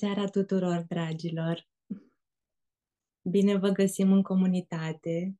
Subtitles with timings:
[0.00, 1.68] Bună seara tuturor, dragilor!
[3.22, 5.38] Bine vă găsim în comunitate.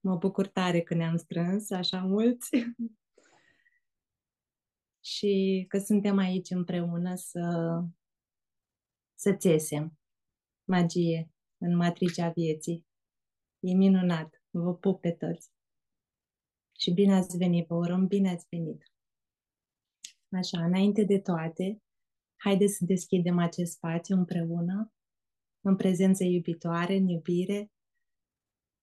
[0.00, 2.50] Mă bucur tare că ne-am strâns așa mulți
[5.14, 7.40] și că suntem aici împreună să,
[9.14, 9.98] să țesem
[10.64, 12.86] magie în matricea vieții.
[13.60, 14.42] E minunat!
[14.50, 15.50] Vă pup pe toți!
[16.78, 18.92] Și bine ați venit, vă urăm bine ați venit!
[20.28, 21.82] Așa, înainte de toate,
[22.42, 24.92] haideți să deschidem acest spațiu împreună,
[25.60, 27.72] în prezență iubitoare, în iubire,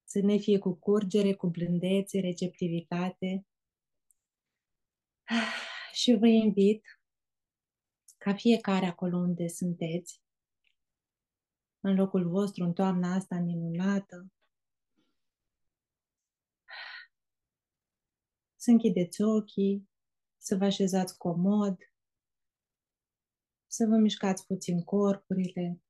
[0.04, 3.48] să ne fie cu curgere, cu blândețe, receptivitate.
[5.99, 6.84] Și vă invit
[8.18, 10.21] ca fiecare acolo unde sunteți,
[11.80, 14.32] în locul vostru, în toamna asta minunată,
[18.55, 19.90] să închideți ochii,
[20.37, 21.77] să vă așezați comod,
[23.71, 25.81] să vă mișcați puțin corpurile,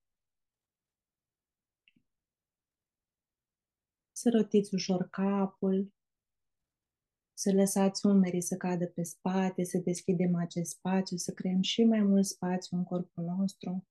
[4.11, 5.94] să rotiți ușor capul,
[7.33, 12.02] să lăsați umerii să cadă pe spate, să deschidem acest spațiu, să creăm și mai
[12.02, 13.88] mult spațiu în corpul nostru.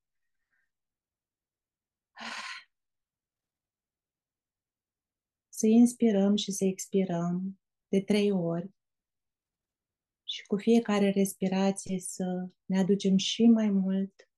[5.48, 8.77] Să inspirăm și să expirăm de trei ori
[10.38, 14.30] și cu fiecare respirație să ne aducem și mai mult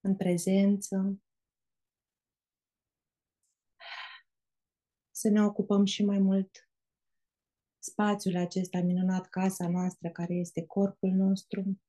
[0.00, 1.22] în prezență,
[5.10, 6.70] să ne ocupăm și mai mult
[7.78, 11.80] spațiul acesta minunat, casa noastră, care este corpul nostru.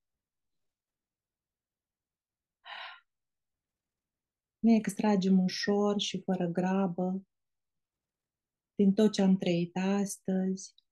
[4.58, 7.26] Ne extragem ușor și fără grabă
[8.74, 10.83] din tot ce am trăit astăzi,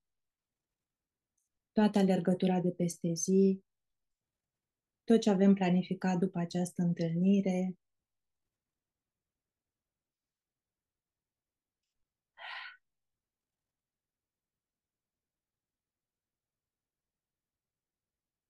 [1.73, 3.63] toată alergătura de peste zi,
[5.05, 7.77] tot ce avem planificat după această întâlnire.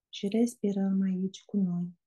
[0.09, 2.02] Și respirăm aici cu noi.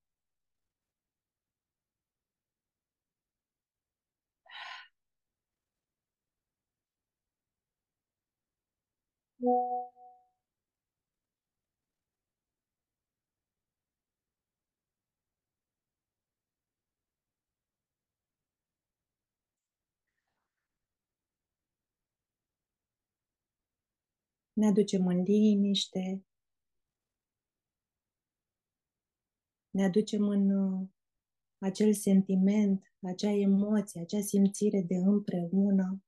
[24.56, 26.24] Ne aducem în liniște,
[29.70, 30.88] ne aducem în uh,
[31.58, 36.04] acel sentiment, acea emoție, acea simțire de împreună,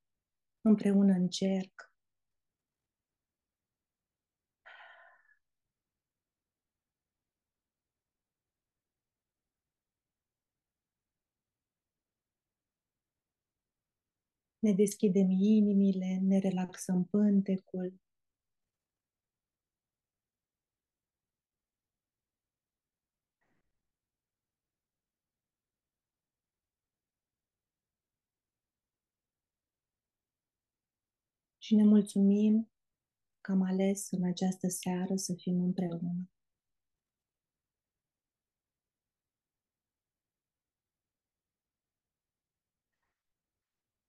[0.60, 1.92] împreună în cerc.
[14.58, 18.00] Ne deschidem inimile, ne relaxăm pântecul,
[31.68, 32.70] și ne mulțumim
[33.40, 36.30] că am ales în această seară să fim împreună.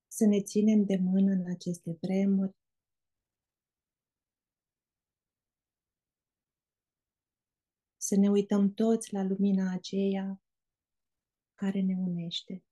[0.07, 2.55] Să ne ținem de mână în aceste vremuri,
[7.97, 10.41] să ne uităm toți la lumina aceea
[11.55, 12.63] care ne unește.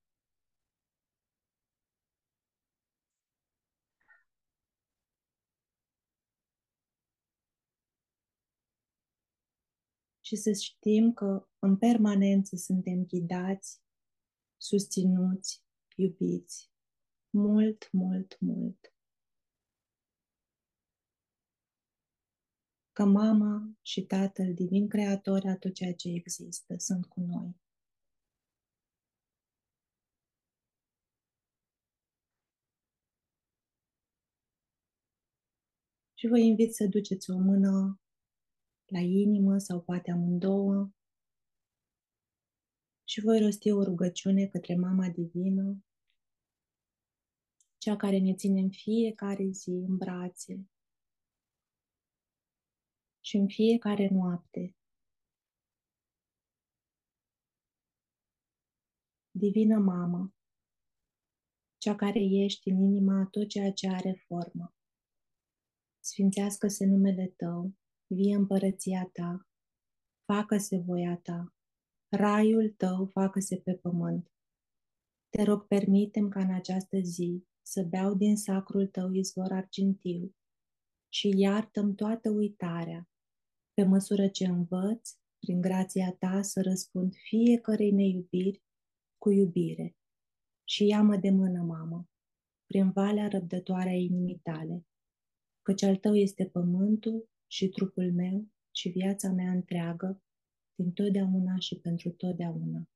[10.27, 13.81] Și să știm că în permanență suntem ghidați,
[14.57, 15.63] susținuți,
[15.95, 16.71] iubiți.
[17.29, 18.93] Mult, mult, mult.
[22.91, 27.55] Că mama și tatăl divin creator a tot ceea ce există sunt cu noi.
[36.13, 38.01] Și vă invit să duceți o mână
[38.87, 40.91] la inimă sau poate amândouă
[43.03, 45.85] și voi rosti o rugăciune către Mama Divină,
[47.77, 50.69] cea care ne ține în fiecare zi în brațe
[53.19, 54.75] și în fiecare noapte.
[59.31, 60.33] Divină Mamă,
[61.77, 64.75] cea care ești în inima a tot ceea ce are formă.
[65.99, 67.75] Sfințească-se numele Tău
[68.07, 69.47] vie împărăția ta,
[70.25, 71.55] facă-se voia ta,
[72.09, 74.31] raiul tău facă-se pe pământ.
[75.29, 80.35] Te rog, permitem ca în această zi să beau din sacrul tău izvor argintiu
[81.13, 83.09] și iartă toată uitarea,
[83.73, 88.63] pe măsură ce învăț, prin grația ta, să răspund fiecărei neiubiri
[89.17, 89.95] cu iubire.
[90.63, 92.09] Și ia-mă de mână, mamă,
[92.65, 94.85] prin valea răbdătoare a inimii tale,
[95.61, 100.21] căci al tău este pământul și trupul meu și viața mea întreagă,
[100.75, 102.89] din totdeauna și pentru totdeauna.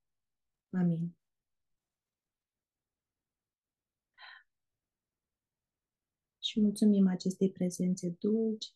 [0.70, 1.16] Amin.
[6.40, 8.74] Și mulțumim acestei prezențe dulci.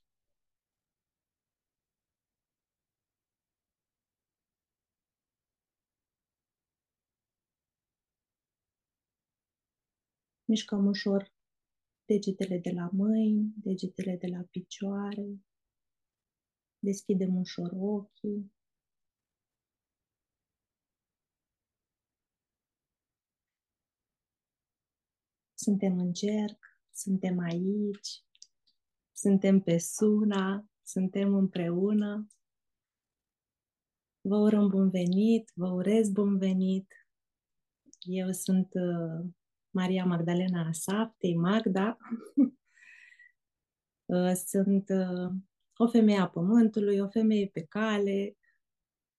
[10.47, 11.33] Mișcăm ușor
[12.05, 15.39] degetele de la mâini, degetele de la picioare.
[16.85, 18.53] Deschidem ușor ochii.
[25.53, 28.23] Suntem în cerc, suntem aici,
[29.11, 32.27] suntem pe Suna, suntem împreună.
[34.21, 36.91] Vă urăm bun venit, vă urez bun venit.
[37.99, 39.31] Eu sunt uh,
[39.69, 41.97] Maria Magdalena Asaftei, Magda.
[44.07, 45.31] Uh, sunt uh,
[45.77, 48.37] o femeie a pământului, o femeie pe cale,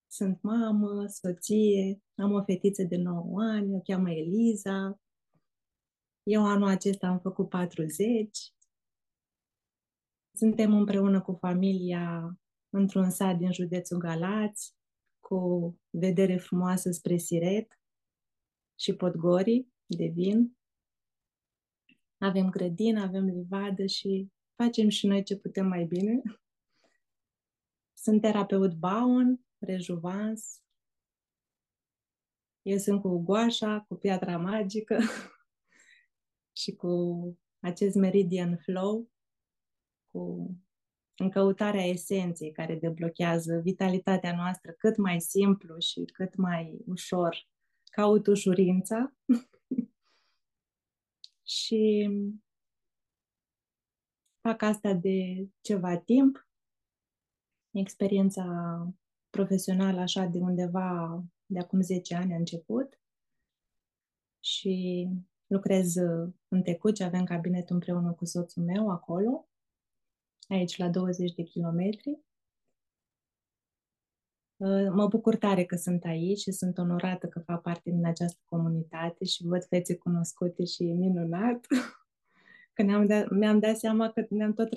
[0.07, 4.99] sunt mamă, soție, am o fetiță de 9 ani, o cheamă Eliza,
[6.27, 8.53] eu anul acesta am făcut 40.
[10.33, 12.37] Suntem împreună cu familia
[12.69, 14.75] într-un sat din județul Galați,
[15.19, 17.79] cu vedere frumoasă spre Siret
[18.79, 20.57] și Podgori de vin.
[22.17, 26.21] Avem grădină, avem livadă și facem și noi ce putem mai bine.
[28.07, 30.63] Sunt terapeut Baun, rejuvans.
[32.61, 34.99] Eu sunt cu goașa, cu piatra magică.
[36.61, 36.91] și cu
[37.59, 39.11] acest meridian flow,
[40.11, 40.51] cu
[41.15, 47.47] în căutarea esenței care deblochează vitalitatea noastră cât mai simplu și cât mai ușor.
[47.83, 49.13] Caut ușurința
[51.57, 52.09] și
[54.41, 56.46] fac asta de ceva timp.
[57.77, 58.45] Experiența
[59.29, 63.01] profesională așa de undeva de acum 10 ani a început
[64.39, 65.07] și
[65.47, 69.47] Lucrez uh, în Tecuci, avem cabinet împreună cu soțul meu acolo,
[70.47, 72.19] aici la 20 de kilometri.
[74.57, 78.41] Uh, mă bucur tare că sunt aici și sunt onorată că fac parte din această
[78.45, 81.65] comunitate și văd fețe cunoscute și e minunat.
[82.73, 84.69] Că ne-am dat, mi-am dat seama că ne-am tot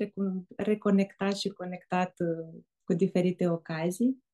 [0.57, 4.25] reconectat și conectat uh, cu diferite ocazii.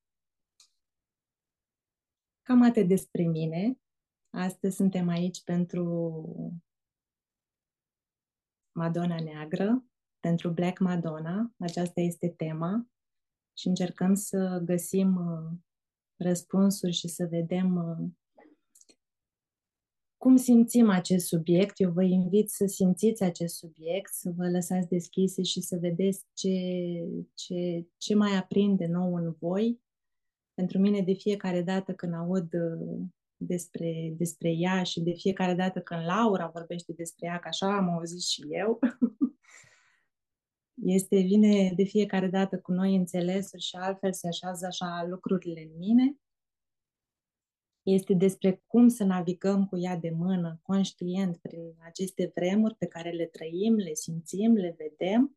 [2.41, 3.79] Cam atât despre mine.
[4.29, 5.83] Astăzi suntem aici pentru
[8.75, 9.85] Madonna Neagră,
[10.19, 11.53] pentru Black Madonna.
[11.59, 12.89] Aceasta este tema
[13.57, 15.57] și încercăm să găsim uh,
[16.15, 18.09] răspunsuri și să vedem uh,
[20.27, 21.79] cum simțim acest subiect.
[21.79, 26.49] Eu vă invit să simțiți acest subiect, să vă lăsați deschise și să vedeți ce,
[27.33, 29.81] ce, ce mai aprinde nou în voi.
[30.53, 32.99] Pentru mine, de fiecare dată când aud uh,
[33.37, 37.89] despre, despre ea și de fiecare dată când Laura vorbește despre ea, că așa am
[37.89, 38.79] auzit și eu,
[40.95, 45.77] este, vine de fiecare dată cu noi înțelesuri și altfel se așează așa lucrurile în
[45.77, 46.17] mine.
[47.87, 53.11] Este despre cum să navigăm cu ea de mână, conștient, prin aceste vremuri pe care
[53.11, 55.35] le trăim, le simțim, le vedem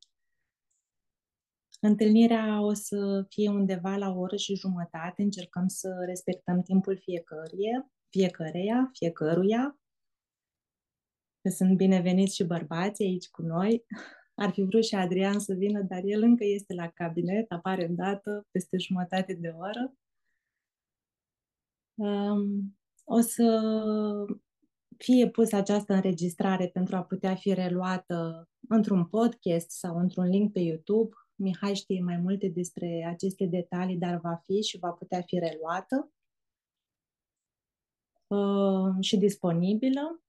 [1.82, 5.22] Întâlnirea o să fie undeva la o oră și jumătate.
[5.22, 9.80] Încercăm să respectăm timpul fiecăruia, fiecăreia, fiecăruia.
[11.42, 13.84] Că sunt bineveniți și bărbații aici cu noi.
[14.34, 17.94] Ar fi vrut și Adrian să vină, dar el încă este la cabinet, apare în
[17.94, 19.94] dată, peste jumătate de oră.
[22.00, 23.60] Um, o să
[24.96, 30.60] fie pusă această înregistrare pentru a putea fi reluată într-un podcast sau într-un link pe
[30.60, 35.38] YouTube Mihai știe mai multe despre aceste detalii, dar va fi și va putea fi
[35.38, 36.12] reluată
[38.26, 40.22] uh, și disponibilă.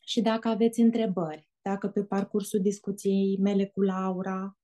[0.00, 4.58] Și dacă aveți întrebări, dacă pe parcursul discuției mele cu Laura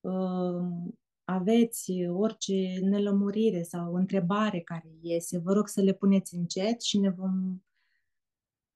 [0.00, 0.92] uh,
[1.24, 6.98] aveți uh, orice nelămurire sau întrebare care iese, vă rog să le puneți încet și
[6.98, 7.62] ne vom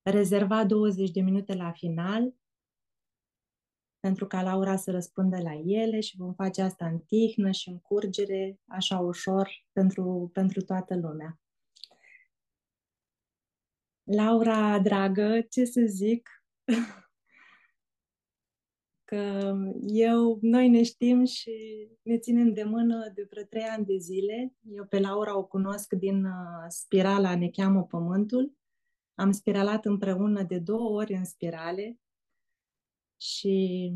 [0.02, 2.34] rezerva 20 de minute la final
[4.06, 7.78] pentru ca Laura să răspundă la ele și vom face asta în tihnă și în
[7.78, 11.40] curgere, așa ușor, pentru, pentru toată lumea.
[14.02, 16.44] Laura, dragă, ce să zic?
[19.06, 19.54] Că
[19.86, 24.54] eu, noi ne știm și ne ținem de mână de vreo trei ani de zile.
[24.70, 28.52] Eu pe Laura o cunosc din uh, spirala Ne cheamă Pământul.
[29.14, 32.00] Am spiralat împreună de două ori în spirale
[33.20, 33.92] și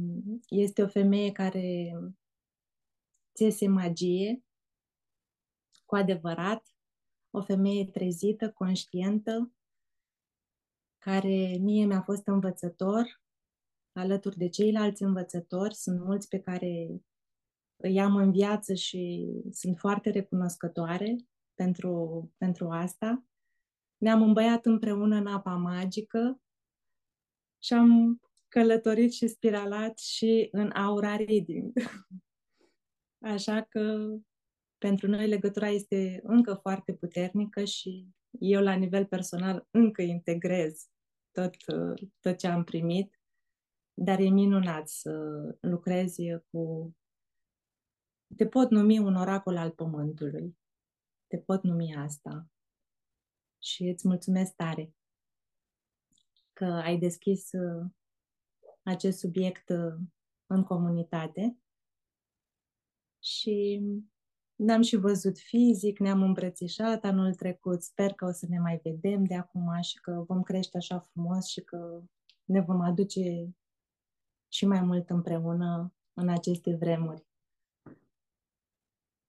[0.49, 1.93] este o femeie care
[3.35, 4.45] țese magie,
[5.85, 6.77] cu adevărat,
[7.31, 9.53] o femeie trezită, conștientă,
[10.99, 13.21] care mie mi-a fost învățător,
[13.93, 15.75] alături de ceilalți învățători.
[15.75, 17.03] Sunt mulți pe care
[17.77, 21.17] îi am în viață și sunt foarte recunoscătoare
[21.55, 23.25] pentru, pentru asta.
[23.97, 26.41] Ne-am îmbăiat împreună în apa magică
[27.63, 31.73] și am călătorit și spiralat și în aura reading.
[33.35, 34.15] Așa că
[34.79, 40.89] pentru noi legătura este încă foarte puternică și eu la nivel personal încă integrez
[41.31, 41.55] tot,
[42.21, 43.20] tot ce am primit,
[43.95, 45.13] dar e minunat să
[45.61, 46.95] lucrezi cu...
[48.37, 50.59] Te pot numi un oracol al pământului.
[51.27, 52.49] Te pot numi asta.
[53.59, 54.95] Și îți mulțumesc tare
[56.53, 57.91] că ai deschis uh,
[58.83, 59.95] acest subiect uh,
[60.47, 61.59] în comunitate
[63.23, 63.83] și
[64.55, 67.83] ne-am și văzut fizic, ne-am îmbrățișat anul trecut.
[67.83, 71.47] Sper că o să ne mai vedem de acum și că vom crește așa frumos
[71.47, 72.03] și că
[72.45, 73.55] ne vom aduce
[74.53, 77.27] și mai mult împreună în aceste vremuri.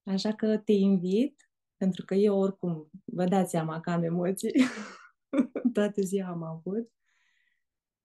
[0.04, 4.52] Așa că te invit, pentru că eu oricum, vă dați seama că am emoții,
[5.74, 6.92] toată ziua am avut,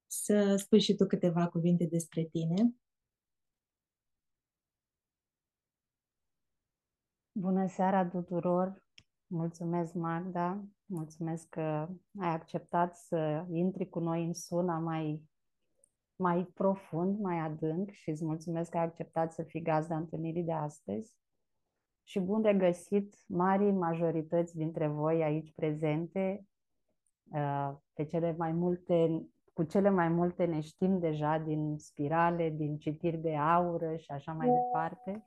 [0.07, 2.77] să spui și tu câteva cuvinte despre tine
[7.39, 8.83] Bună seara tuturor!
[9.27, 10.65] Mulțumesc, Magda!
[10.87, 15.23] Mulțumesc că ai acceptat să intri cu noi în suna mai,
[16.17, 20.53] mai profund, mai adânc și îți mulțumesc că ai acceptat să fii gazda întâlnirii de
[20.53, 21.17] astăzi.
[22.03, 26.47] Și bun regăsit mari majorități dintre voi aici prezente,
[27.33, 32.79] uh, pe cele mai multe, cu cele mai multe ne știm deja din spirale, din
[32.79, 35.27] citiri de aură și așa mai departe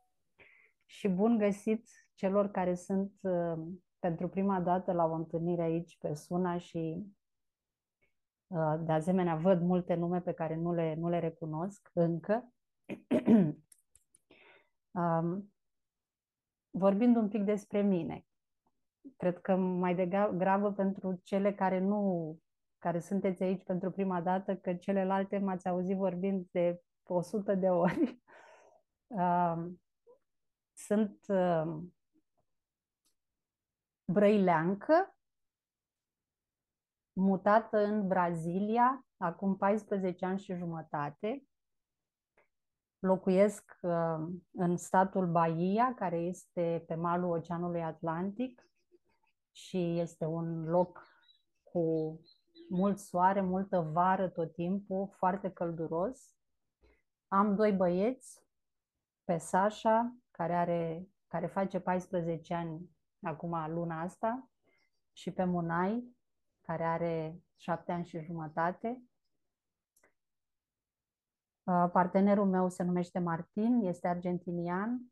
[0.86, 3.54] și bun găsit celor care sunt uh,
[4.00, 7.19] pentru prima dată la o întâlnire aici pe Suna și uh,
[8.80, 12.54] de asemenea văd multe nume pe care nu le, nu le recunosc încă.
[14.92, 15.54] um,
[16.70, 18.26] vorbind un pic despre mine,
[19.18, 22.38] cred că mai degrabă pentru cele care nu
[22.80, 28.18] care sunteți aici pentru prima dată, că celelalte m-ați auzit vorbind de 100 de ori.
[29.10, 29.82] Um,
[30.74, 31.78] sunt uh,
[34.06, 35.18] brăileancă,
[37.20, 41.44] mutată în Brazilia acum 14 ani și jumătate.
[43.00, 48.70] Locuiesc uh, în statul Bahia, care este pe malul Oceanului Atlantic
[49.52, 51.08] și este un loc
[51.64, 52.20] cu
[52.70, 56.36] mult soare, multă vară tot timpul, foarte călduros.
[57.28, 58.44] Am doi băieți,
[59.24, 62.90] pe Sasha care, are, care face 14 ani
[63.22, 64.50] acum luna asta,
[65.14, 66.18] și pe Munai,
[66.70, 69.04] care are 7 ani și jumătate.
[71.64, 75.12] Uh, partenerul meu se numește Martin, este argentinian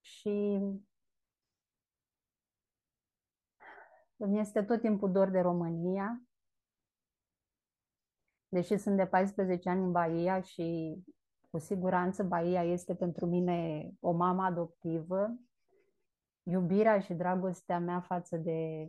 [0.00, 0.58] și
[4.16, 6.22] îmi este tot timpul dor de România,
[8.48, 10.98] deși sunt de 14 ani în Bahia și
[11.50, 15.38] cu siguranță Bahia este pentru mine o mamă adoptivă.
[16.42, 18.88] Iubirea și dragostea mea față de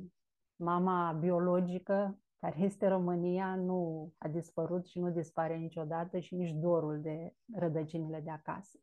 [0.62, 7.02] mama biologică, care este România, nu a dispărut și nu dispare niciodată și nici dorul
[7.02, 8.80] de rădăcinile de acasă.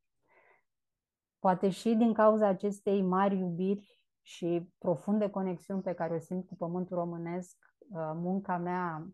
[1.38, 6.56] Poate și din cauza acestei mari iubiri și profunde conexiuni pe care o simt cu
[6.56, 9.08] pământul românesc, uh, munca mea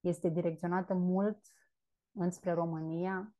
[0.00, 1.38] este direcționată mult
[2.12, 3.32] înspre România,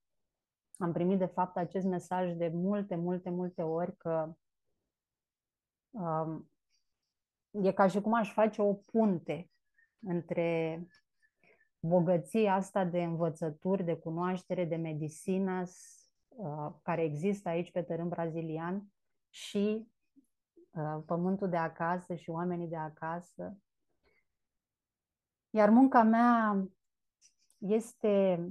[0.79, 4.35] am primit, de fapt, acest mesaj de multe, multe, multe ori că
[5.91, 6.51] um,
[7.51, 9.51] e ca și cum aș face o punte
[9.99, 10.83] între
[11.81, 15.63] bogăția asta de învățături, de cunoaștere, de medicină
[16.29, 18.93] uh, care există aici pe teren brazilian
[19.31, 19.89] și
[20.71, 23.59] uh, pământul de acasă și oamenii de acasă.
[25.51, 26.65] Iar munca mea
[27.59, 28.47] este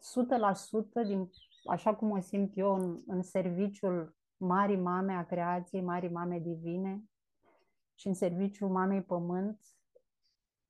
[0.00, 1.30] 100% din,
[1.70, 7.04] așa cum o simt eu, în, în serviciul Marii Mame a creației, Marii Mame divine
[7.94, 9.60] și în serviciul Mamei Pământ,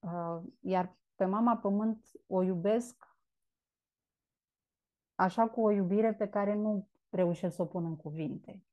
[0.00, 3.16] Uh, iar pe mama pământ o iubesc
[5.14, 8.64] așa cu o iubire pe care nu reușesc să o pun în cuvinte.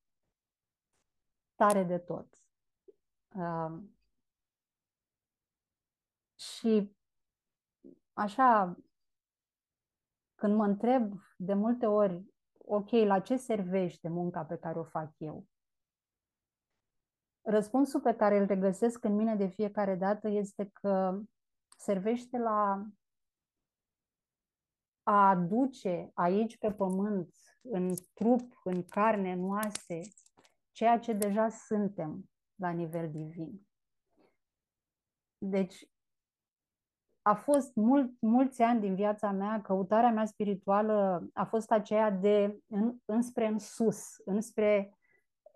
[1.56, 2.27] Tare de tot.
[3.36, 3.82] Uh,
[6.36, 6.96] și
[8.13, 8.77] așa,
[10.36, 12.24] când mă întreb de multe ori,
[12.70, 15.46] ok, la ce servește munca pe care o fac eu?
[17.42, 21.22] Răspunsul pe care îl regăsesc în mine de fiecare dată este că
[21.78, 22.86] servește la
[25.04, 30.02] a aduce aici pe pământ, în trup, în carne, în oase,
[30.72, 33.68] ceea ce deja suntem la nivel divin.
[35.38, 35.90] Deci,
[37.27, 42.60] a fost mult, mulți ani din viața mea, căutarea mea spirituală a fost aceea de
[42.67, 44.98] în, înspre în sus, înspre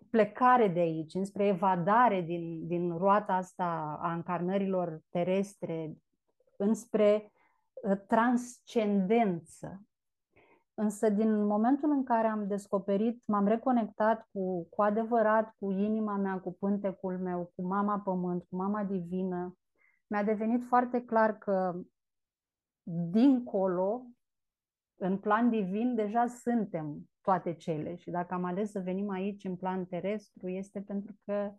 [0.09, 5.97] plecare de aici, înspre evadare din, din roata asta a încarnărilor terestre,
[6.57, 7.31] înspre
[7.73, 9.81] uh, transcendență.
[10.73, 16.39] Însă din momentul în care am descoperit, m-am reconectat cu, cu adevărat cu inima mea,
[16.39, 19.55] cu pântecul meu, cu mama pământ, cu mama divină,
[20.11, 21.81] mi-a devenit foarte clar că
[23.11, 24.05] dincolo,
[24.95, 27.95] în plan divin, deja suntem toate cele.
[27.95, 31.53] Și dacă am ales să venim aici în plan terestru, este pentru că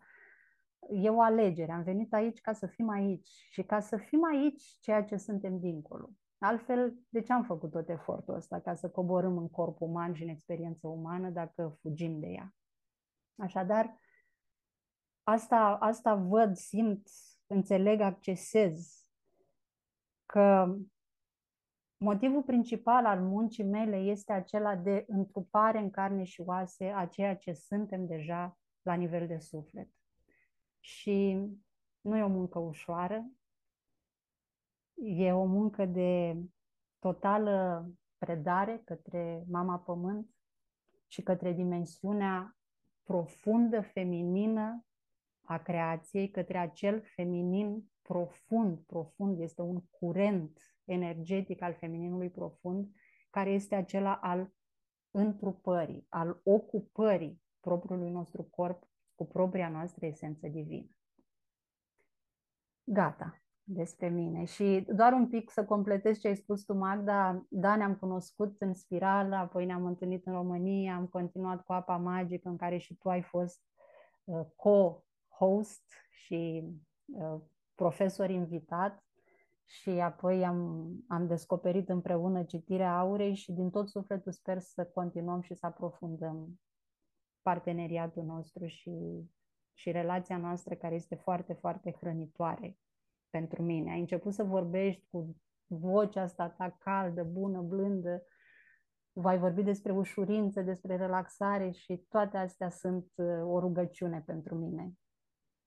[0.90, 1.72] e o alegere.
[1.72, 5.58] Am venit aici ca să fim aici și ca să fim aici ceea ce suntem
[5.58, 6.10] dincolo.
[6.38, 8.60] Altfel, de ce am făcut tot efortul ăsta?
[8.60, 12.54] Ca să coborâm în corp uman și în experiență umană dacă fugim de ea.
[13.36, 13.96] Așadar,
[15.22, 17.08] asta, asta văd, simt,
[17.52, 19.06] înțeleg, accesez
[20.26, 20.76] că
[21.96, 27.36] motivul principal al muncii mele este acela de întrupare în carne și oase a ceea
[27.36, 29.88] ce suntem deja la nivel de suflet.
[30.80, 31.38] Și
[32.00, 33.30] nu e o muncă ușoară,
[34.94, 36.36] e o muncă de
[36.98, 37.86] totală
[38.18, 40.34] predare către Mama Pământ
[41.06, 42.56] și către dimensiunea
[43.02, 44.84] profundă feminină
[45.44, 52.88] a creației, către acel feminin profund, profund, este un curent energetic al femininului profund,
[53.30, 54.52] care este acela al
[55.10, 60.90] întrupării, al ocupării propriului nostru corp cu propria noastră esență divină.
[62.84, 64.44] Gata despre mine.
[64.44, 67.46] Și doar un pic să completez ce ai spus tu, Magda.
[67.48, 72.48] Da, ne-am cunoscut în spirală, apoi ne-am întâlnit în România, am continuat cu Apa Magică,
[72.48, 73.60] în care și tu ai fost
[74.24, 74.46] uh,
[75.42, 76.64] co-host și
[77.06, 77.40] uh,
[77.74, 79.04] profesor invitat
[79.64, 85.40] și apoi am, am descoperit împreună citirea aurei și din tot sufletul sper să continuăm
[85.40, 86.60] și să aprofundăm
[87.42, 88.92] parteneriatul nostru și,
[89.72, 92.78] și relația noastră care este foarte, foarte hrănitoare
[93.30, 93.90] pentru mine.
[93.90, 98.22] Ai început să vorbești cu vocea asta ta caldă, bună, blândă,
[99.12, 104.92] vai vorbi despre ușurință, despre relaxare și toate astea sunt uh, o rugăciune pentru mine.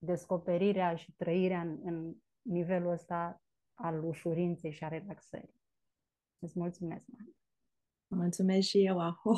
[0.06, 3.42] Descoperirea și trăirea în, în nivelul ăsta
[3.74, 5.62] al ușurinței și a relaxării.
[6.40, 7.36] Îți mulțumesc, Mari.
[8.08, 9.36] Mulțumesc și eu, Aho.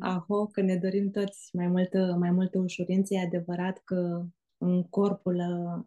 [0.00, 3.14] Aho, că ne dorim toți mai multă, mai multă ușurință.
[3.14, 4.26] E adevărat că
[4.58, 5.40] în corpul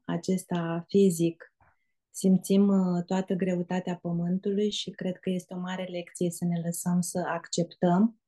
[0.06, 1.54] acesta fizic
[2.10, 7.02] simțim uh, toată greutatea pământului și cred că este o mare lecție să ne lăsăm
[7.02, 8.19] să acceptăm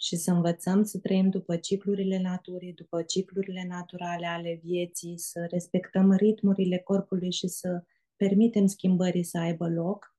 [0.00, 6.12] și să învățăm să trăim după ciclurile naturii, după ciclurile naturale ale vieții, să respectăm
[6.12, 7.82] ritmurile corpului și să
[8.16, 10.16] permitem schimbării să aibă loc.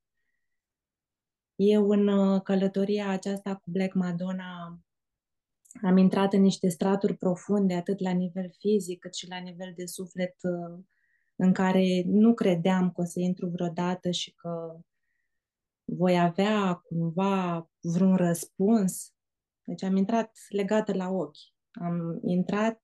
[1.55, 4.79] Eu în uh, călătoria aceasta cu Black Madonna
[5.81, 9.85] am intrat în niște straturi profunde, atât la nivel fizic, cât și la nivel de
[9.85, 10.83] suflet, uh,
[11.35, 14.79] în care nu credeam că o să intru vreodată și că
[15.83, 19.13] voi avea cumva vreun răspuns.
[19.69, 21.37] Deci am intrat legată la ochi.
[21.71, 22.81] Am intrat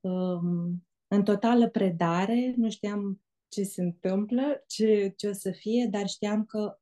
[0.00, 6.06] um, în totală predare, nu știam ce se întâmplă, ce, ce o să fie, dar
[6.06, 6.78] știam că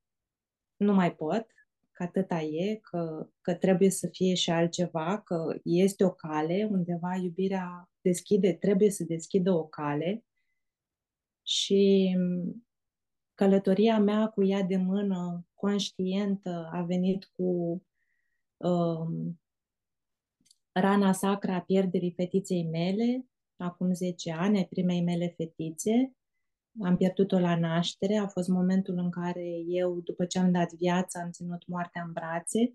[0.76, 1.46] nu mai pot,
[1.92, 7.14] că atâta e, că, că trebuie să fie și altceva, că este o cale, undeva
[7.14, 10.24] iubirea deschide, trebuie să deschidă o cale
[11.42, 12.14] și
[13.34, 17.82] călătoria mea cu ea de mână, conștientă, a venit cu um,
[20.72, 26.16] rana sacra a pierderii fetiței mele, acum 10 ani, ai primei mele fetițe,
[26.82, 31.20] am pierdut-o la naștere, a fost momentul în care eu, după ce am dat viața,
[31.20, 32.74] am ținut moartea în brațe.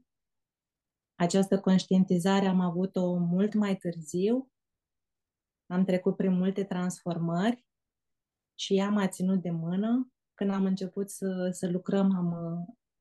[1.15, 4.51] Această conștientizare am avut-o mult mai târziu,
[5.67, 7.65] am trecut prin multe transformări
[8.55, 10.11] și ea m-a ținut de mână.
[10.33, 12.33] Când am început să, să lucrăm, am,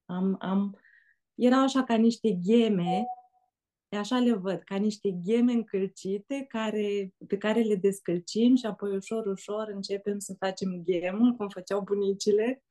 [0.04, 0.78] am, am,
[1.40, 3.04] erau așa ca niște gheme,
[3.88, 9.26] așa le văd, ca niște gheme încălcite care, pe care le descălcim și apoi ușor,
[9.26, 12.62] ușor începem să facem ghemul, cum făceau bunicile,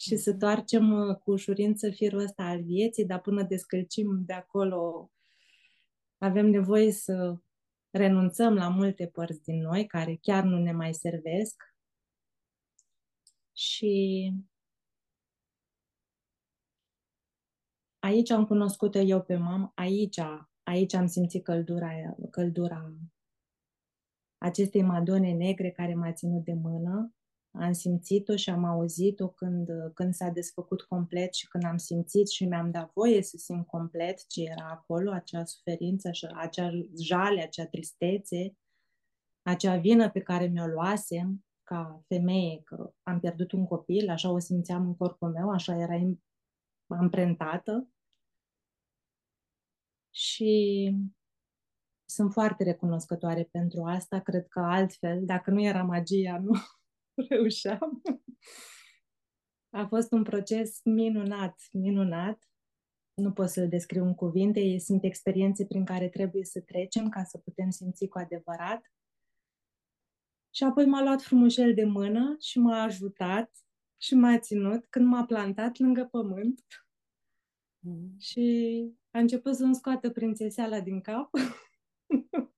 [0.00, 5.10] și să toarcem uh, cu ușurință firul ăsta al vieții, dar până descălcim de acolo
[6.18, 7.36] avem nevoie să
[7.90, 11.62] renunțăm la multe părți din noi care chiar nu ne mai servesc.
[13.52, 14.32] Și
[18.00, 20.20] aici am cunoscut eu pe mamă, aici,
[20.62, 21.90] aici am simțit căldura,
[22.30, 22.92] căldura
[24.38, 27.14] acestei madone negre care m-a ținut de mână.
[27.50, 32.44] Am simțit-o și am auzit-o când, când s-a desfăcut complet și când am simțit și
[32.44, 36.70] mi-am dat voie să simt complet ce era acolo, acea suferință, acea
[37.02, 38.56] jale, acea tristețe,
[39.42, 44.38] acea vină pe care mi-o luasem ca femeie, că am pierdut un copil, așa o
[44.38, 45.94] simțeam în corpul meu, așa era
[46.94, 47.88] amprentată.
[50.14, 50.94] Și
[52.04, 54.20] sunt foarte recunoscătoare pentru asta.
[54.20, 56.52] Cred că altfel, dacă nu era magia, nu,
[57.28, 58.02] reușeam.
[59.70, 62.44] A fost un proces minunat, minunat.
[63.14, 64.78] Nu pot să-l descriu în cuvinte.
[64.78, 68.92] Sunt experiențe prin care trebuie să trecem ca să putem simți cu adevărat.
[70.54, 73.50] Și apoi m-a luat frumușel de mână și m-a ajutat
[74.02, 76.64] și m-a ținut când m-a plantat lângă pământ.
[77.78, 78.18] Mm.
[78.18, 81.30] Și a început să-mi scoată prințeseala din cap.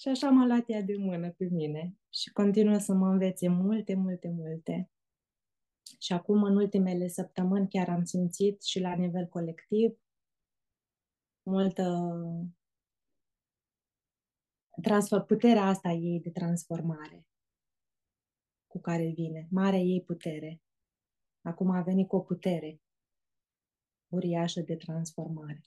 [0.00, 3.94] Și așa m-a luat ea de mână pe mine și continuă să mă învețe multe,
[3.94, 4.90] multe, multe.
[5.98, 9.98] Și acum, în ultimele săptămâni, chiar am simțit și la nivel colectiv
[11.42, 12.10] multă
[14.82, 17.26] transfer, puterea asta ei de transformare
[18.76, 20.62] cu care vine, marea ei putere.
[21.42, 22.80] Acum a venit cu o putere
[24.08, 25.62] uriașă de transformare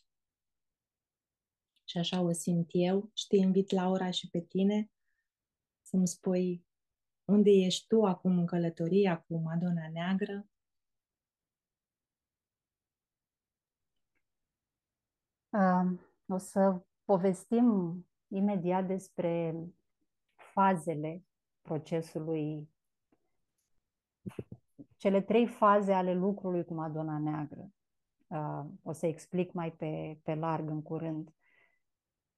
[1.90, 4.92] și așa o simt eu și te invit, Laura, și pe tine
[5.82, 6.66] să-mi spui
[7.26, 10.48] unde ești tu acum în călătoria cu Madonna Neagră.
[15.50, 19.56] Uh, o să povestim imediat despre
[20.54, 21.24] fazele
[21.62, 22.70] procesului,
[25.00, 27.72] cele trei faze ale lucrului cu Madonna Neagră.
[28.28, 31.34] Uh, o să explic mai pe, pe larg în curând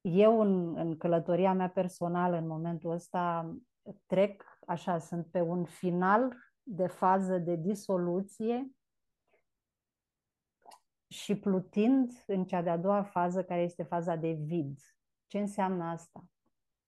[0.02, 3.56] eu în, în călătoria mea personală în momentul ăsta
[4.06, 8.72] trec, așa, sunt pe un final de fază de disoluție
[11.08, 14.80] și plutind în cea de-a doua fază, care este faza de vid.
[15.28, 16.26] Ce înseamnă asta?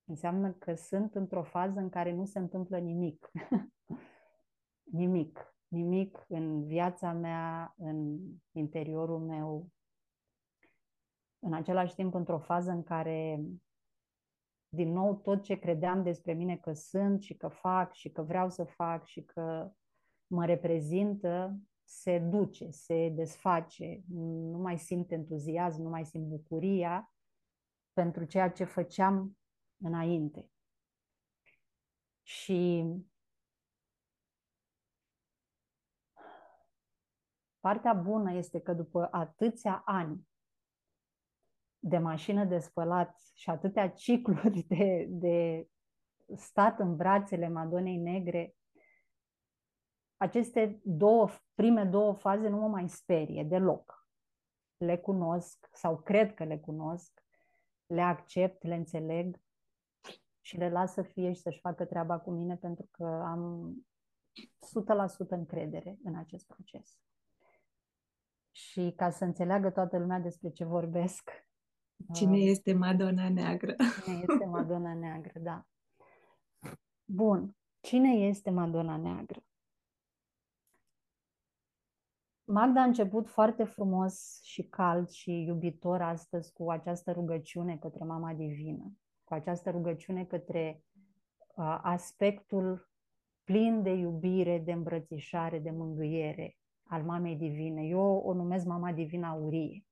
[0.05, 3.31] Înseamnă că sunt într-o fază în care nu se întâmplă nimic.
[5.01, 5.52] nimic.
[5.73, 8.19] Nimic în viața mea, în
[8.51, 9.69] interiorul meu,
[11.39, 13.43] în același timp într-o fază în care
[14.69, 18.49] din nou tot ce credeam despre mine că sunt și că fac și că vreau
[18.49, 19.71] să fac și că
[20.27, 27.13] mă reprezintă se duce, se desface, nu mai simt entuziasm, nu mai simt bucuria
[27.93, 29.37] pentru ceea ce făceam
[29.77, 30.49] înainte.
[32.21, 32.85] Și
[37.63, 40.27] partea bună este că după atâția ani
[41.79, 45.67] de mașină de spălat și atâtea cicluri de, de
[46.35, 48.55] stat în brațele Madonei Negre,
[50.17, 54.07] aceste două, prime două faze nu mă mai sperie deloc.
[54.77, 57.23] Le cunosc sau cred că le cunosc,
[57.85, 59.41] le accept, le înțeleg
[60.41, 63.73] și le las să fie și să-și facă treaba cu mine pentru că am
[65.25, 66.97] 100% încredere în acest proces.
[68.55, 71.29] Și ca să înțeleagă toată lumea despre ce vorbesc,
[72.13, 73.75] Cine uh, este Madonna Neagră?
[74.03, 75.65] Cine este Madonna Neagră, da.
[77.05, 77.55] Bun.
[77.79, 79.43] Cine este Madonna Neagră?
[82.43, 88.33] Magda a început foarte frumos și cald și iubitor astăzi cu această rugăciune către Mama
[88.33, 90.83] Divină, cu această rugăciune către
[91.55, 92.89] uh, aspectul
[93.43, 97.81] plin de iubire, de îmbrățișare, de mângâiere al Mamei Divine.
[97.81, 99.85] Eu o numesc Mama Divină Aurie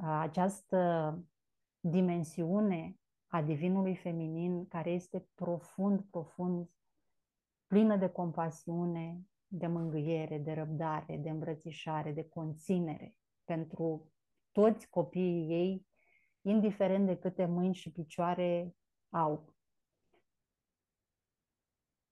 [0.00, 1.18] această
[1.80, 2.96] dimensiune
[3.26, 6.70] a divinului feminin care este profund, profund
[7.66, 14.12] plină de compasiune, de mângâiere, de răbdare, de îmbrățișare, de conținere pentru
[14.52, 15.86] toți copiii ei,
[16.40, 18.76] indiferent de câte mâini și picioare
[19.08, 19.54] au.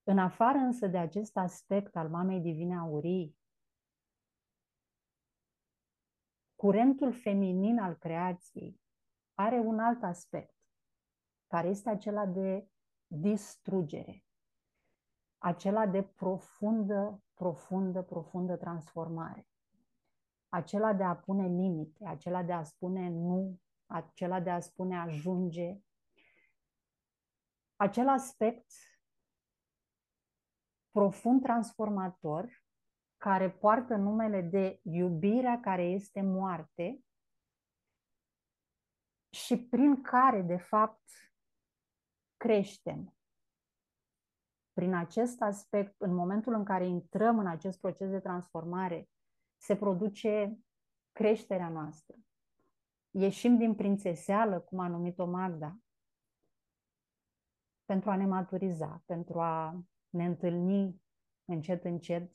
[0.02, 3.38] În afară însă de acest aspect al mamei divine aurii,
[6.60, 8.80] curentul feminin al creației
[9.34, 10.54] are un alt aspect,
[11.46, 12.68] care este acela de
[13.06, 14.24] distrugere,
[15.38, 19.48] acela de profundă, profundă, profundă transformare,
[20.48, 25.78] acela de a pune limite, acela de a spune nu, acela de a spune ajunge,
[27.76, 28.72] acel aspect
[30.90, 32.64] profund transformator
[33.20, 37.00] care poartă numele de iubirea care este moarte
[39.30, 41.02] și prin care, de fapt,
[42.36, 43.14] creștem.
[44.72, 49.08] Prin acest aspect, în momentul în care intrăm în acest proces de transformare,
[49.56, 50.58] se produce
[51.12, 52.16] creșterea noastră.
[53.10, 55.76] Ieșim din prințeseală, cum a numit-o Magda,
[57.84, 61.02] pentru a ne maturiza, pentru a ne întâlni
[61.44, 62.34] încet, încet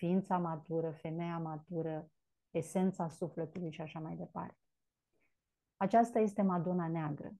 [0.00, 2.10] ființa matură, femeia matură,
[2.50, 4.58] esența sufletului și așa mai departe.
[5.76, 7.32] Aceasta este Madonna Neagră.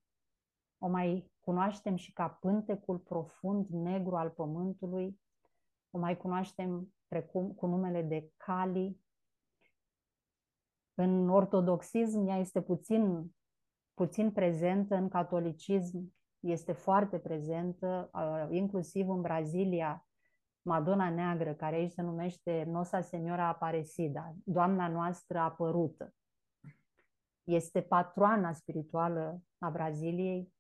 [0.79, 5.21] O mai cunoaștem și ca pântecul profund negru al pământului,
[5.91, 9.01] o mai cunoaștem precum cu numele de Kali.
[10.95, 13.35] În ortodoxism ea este puțin,
[13.95, 18.11] puțin prezentă, în catolicism este foarte prezentă,
[18.51, 20.05] inclusiv în Brazilia,
[20.63, 26.15] Madonna Neagră, care aici se numește Nosa Senora Aparecida, Doamna noastră apărută.
[27.45, 30.53] Este patroana spirituală a Braziliei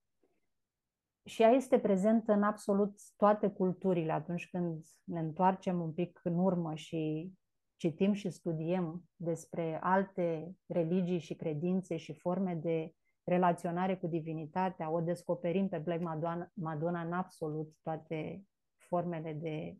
[1.24, 6.38] și ea este prezentă în absolut toate culturile atunci când ne întoarcem un pic în
[6.38, 7.32] urmă și
[7.76, 15.00] citim și studiem despre alte religii și credințe și forme de relaționare cu divinitatea, o
[15.00, 18.44] descoperim pe Black Madonna, Madonna în absolut toate
[18.76, 19.76] formele de,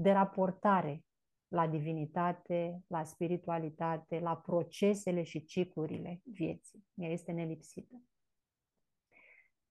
[0.00, 1.04] de raportare
[1.48, 6.86] la divinitate, la spiritualitate, la procesele și ciclurile vieții.
[6.94, 8.02] Ea este nelipsită.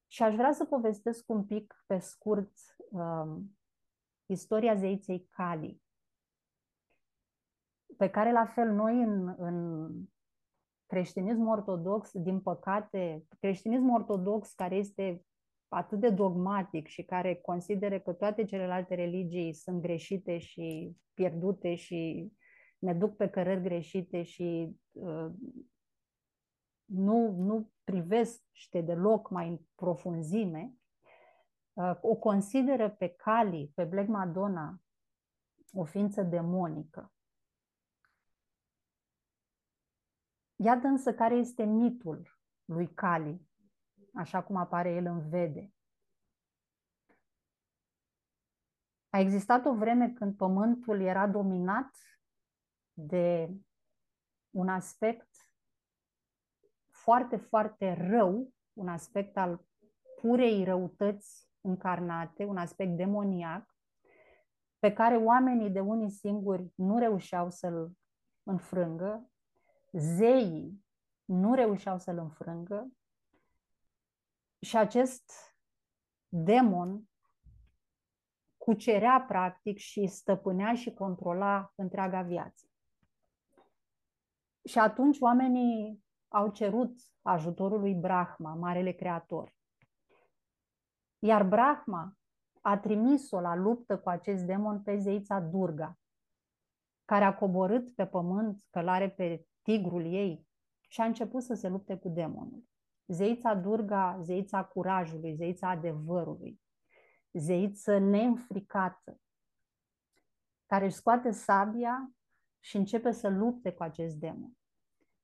[0.07, 2.51] Și aș vrea să povestesc un pic, pe scurt,
[2.89, 3.57] um,
[4.25, 5.81] istoria zeiței Kali,
[7.97, 9.89] pe care, la fel, noi în, în
[10.85, 15.25] creștinismul ortodox, din păcate, creștinismul ortodox care este
[15.67, 22.31] atât de dogmatic și care consideră că toate celelalte religii sunt greșite și pierdute și
[22.79, 25.31] ne duc pe cărări greșite și uh,
[26.85, 30.73] nu, nu privește deloc mai în profunzime,
[31.73, 34.81] uh, o consideră pe Kali, pe Black Madonna,
[35.73, 37.11] o ființă demonică.
[40.55, 43.46] Iată însă care este mitul lui Kali,
[44.17, 45.71] așa cum apare el în Vede.
[49.09, 51.97] A existat o vreme când pământul era dominat
[52.93, 53.51] de
[54.49, 55.29] un aspect
[56.89, 59.65] foarte, foarte rău, un aspect al
[60.21, 63.75] purei răutăți încarnate, un aspect demoniac,
[64.79, 67.91] pe care oamenii de unii singuri nu reușeau să-l
[68.43, 69.29] înfrângă,
[69.91, 70.85] zeii
[71.25, 72.96] nu reușeau să-l înfrângă
[74.59, 75.31] și acest
[76.27, 77.09] demon
[78.57, 82.67] cucerea practic și stăpânea și controla întreaga viață.
[84.63, 89.55] Și atunci oamenii au cerut ajutorul lui Brahma, marele creator.
[91.19, 92.17] Iar Brahma
[92.61, 95.97] a trimis-o la luptă cu acest demon pe zeița Durga,
[97.05, 100.47] care a coborât pe pământ călare pe tigrul ei
[100.87, 102.63] și a început să se lupte cu demonul.
[103.07, 106.61] Zeița Durga, zeița curajului, zeița adevărului,
[107.31, 109.19] zeiță neînfricată,
[110.65, 112.11] care își scoate sabia
[112.59, 114.51] și începe să lupte cu acest demon.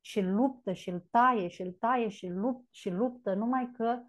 [0.01, 4.03] Și luptă și îl taie și îl taie și luptă și luptă, numai că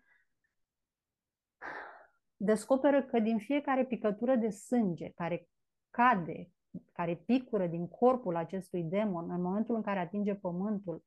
[2.37, 5.48] descoperă că din fiecare picătură de sânge care
[5.90, 6.48] cade
[6.92, 11.04] care picură din corpul acestui demon în momentul în care atinge pământul,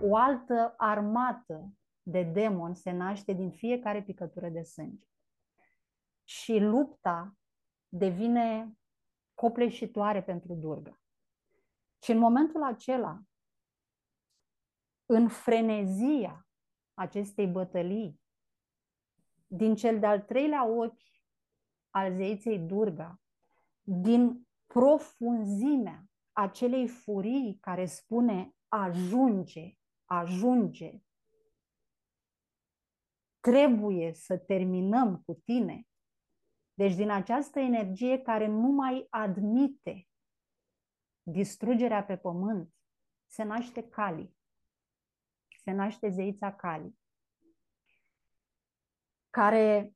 [0.00, 1.72] o altă armată
[2.06, 5.06] de demon se naște din fiecare picătură de sânge.
[6.24, 7.36] Și lupta
[7.88, 8.78] devine
[9.34, 11.00] copleșitoare pentru Durga.
[12.02, 13.22] Și în momentul acela,
[15.06, 16.48] în frenezia
[16.94, 18.20] acestei bătălii,
[19.46, 21.02] din cel de-al treilea ochi
[21.90, 23.20] al zeiței Durga,
[23.82, 31.00] din profunzimea acelei furii care spune ajunge, ajunge,
[33.44, 35.86] trebuie să terminăm cu tine,
[36.74, 40.08] Deci din această energie care nu mai admite
[41.22, 42.74] distrugerea pe pământ,
[43.26, 44.36] se naște Kali.
[45.62, 46.98] Se naște zeița Kali,
[49.30, 49.94] care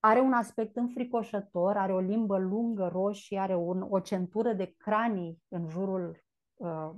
[0.00, 5.42] are un aspect înfricoșător, are o limbă lungă, roșie, are un, o centură de cranii
[5.48, 6.90] în jurul uh,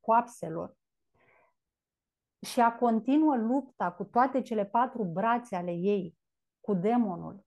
[0.00, 0.76] coapselor.
[2.52, 6.16] Și a continuă lupta cu toate cele patru brațe ale ei,
[6.60, 7.44] cu demonul,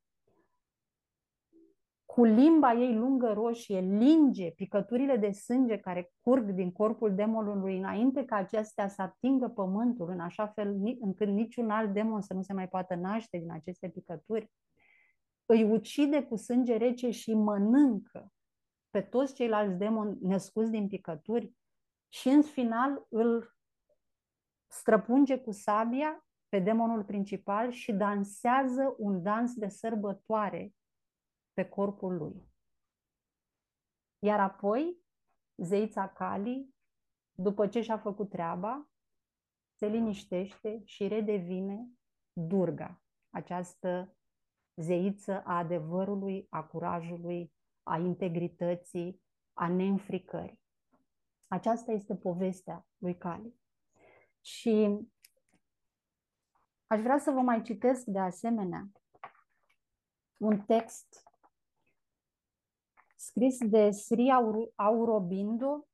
[2.05, 8.25] cu limba ei lungă roșie, linge picăturile de sânge care curg din corpul demonului înainte
[8.25, 12.53] ca acestea să atingă pământul, în așa fel încât niciun alt demon să nu se
[12.53, 14.51] mai poată naște din aceste picături.
[15.45, 18.31] Îi ucide cu sânge rece și mănâncă
[18.89, 21.53] pe toți ceilalți demoni născuți din picături
[22.07, 23.58] și în final îl
[24.69, 30.73] străpunge cu sabia pe demonul principal și dansează un dans de sărbătoare
[31.53, 32.49] pe corpul lui.
[34.19, 34.97] Iar apoi,
[35.55, 36.75] zeița Kali,
[37.31, 38.89] după ce și-a făcut treaba,
[39.75, 41.89] se liniștește și redevine
[42.33, 44.17] Durga, această
[44.75, 47.53] zeiță a adevărului, a curajului,
[47.83, 49.21] a integrității,
[49.53, 50.59] a neînfricării.
[51.47, 53.58] Aceasta este povestea lui Kali.
[54.41, 54.99] Și
[56.87, 58.89] aș vrea să vă mai citesc de asemenea
[60.37, 61.23] un text
[63.15, 64.31] scris de Sri
[64.75, 65.87] Aurobindo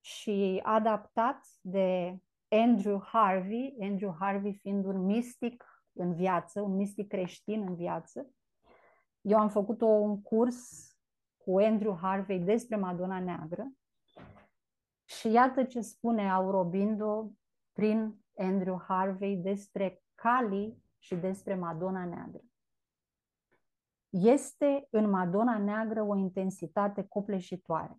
[0.00, 7.60] și adaptat de Andrew Harvey, Andrew Harvey fiind un mistic în viață, un mistic creștin
[7.68, 8.26] în viață.
[9.20, 10.90] Eu am făcut un curs
[11.36, 13.72] cu Andrew Harvey despre Madonna Neagră
[15.04, 17.30] și iată ce spune Aurobindo
[17.72, 22.42] prin Andrew Harvey despre Kali și despre Madonna Neagră.
[24.08, 27.96] Este în Madonna Neagră o intensitate copleșitoare,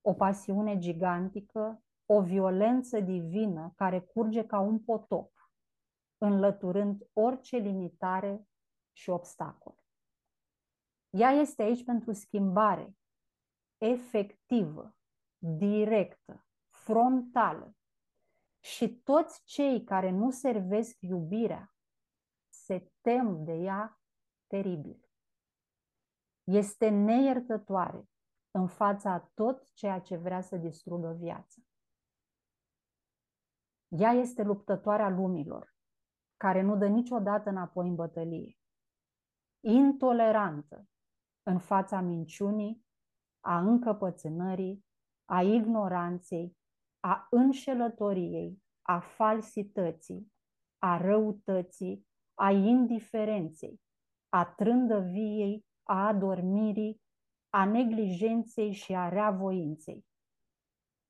[0.00, 5.50] o pasiune gigantică, o violență divină care curge ca un potop,
[6.18, 8.48] înlăturând orice limitare
[8.92, 9.74] și obstacol.
[11.10, 12.96] Ea este aici pentru schimbare
[13.78, 14.96] efectivă,
[15.38, 17.75] directă, frontală.
[18.74, 21.74] Și toți cei care nu servesc iubirea
[22.48, 24.00] se tem de ea
[24.46, 25.06] teribil
[26.46, 28.08] este neiertătoare
[28.50, 31.62] în fața a tot ceea ce vrea să distrugă viața.
[33.88, 35.76] Ea este luptătoarea lumilor,
[36.36, 38.58] care nu dă niciodată înapoi în bătălie.
[39.60, 40.88] Intolerantă
[41.42, 42.86] în fața minciunii,
[43.40, 44.84] a încăpățânării,
[45.24, 46.55] a ignoranței,
[47.06, 50.32] a înșelătoriei, a falsității,
[50.78, 53.80] a răutății, a indiferenței,
[54.28, 57.02] a trândăviei a adormirii,
[57.50, 60.06] a neglijenței și a reavoinței,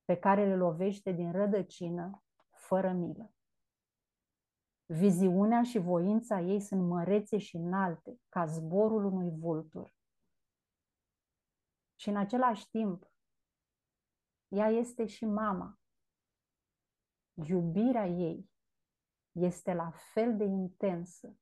[0.05, 3.35] pe care le lovește din rădăcină, fără milă.
[4.87, 9.95] Viziunea și voința ei sunt mărețe și înalte, ca zborul unui vultur.
[11.95, 13.11] Și în același timp,
[14.49, 15.79] ea este și mama.
[17.45, 18.51] Iubirea ei
[19.33, 21.37] este la fel de intensă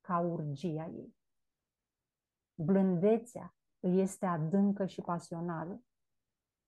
[0.00, 1.16] ca urgia ei
[2.56, 5.82] blândețea îi este adâncă și pasională.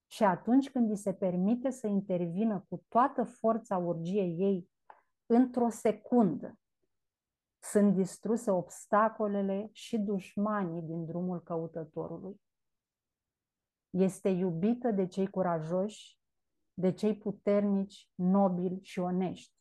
[0.07, 4.71] Și atunci când îi se permite să intervină cu toată forța urgiei ei,
[5.27, 6.59] într-o secundă,
[7.59, 12.41] sunt distruse obstacolele și dușmanii din drumul căutătorului.
[13.91, 16.18] Este iubită de cei curajoși,
[16.79, 19.55] de cei puternici, nobili și onești,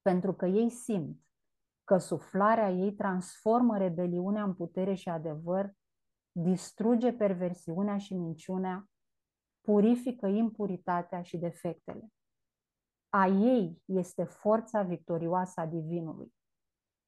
[0.00, 1.20] pentru că ei simt
[1.84, 5.72] că suflarea ei transformă rebeliunea în putere și adevăr,
[6.32, 8.90] distruge perversiunea și minciunea,
[9.60, 12.08] purifică impuritatea și defectele.
[13.08, 16.34] A ei este forța victorioasă a divinului.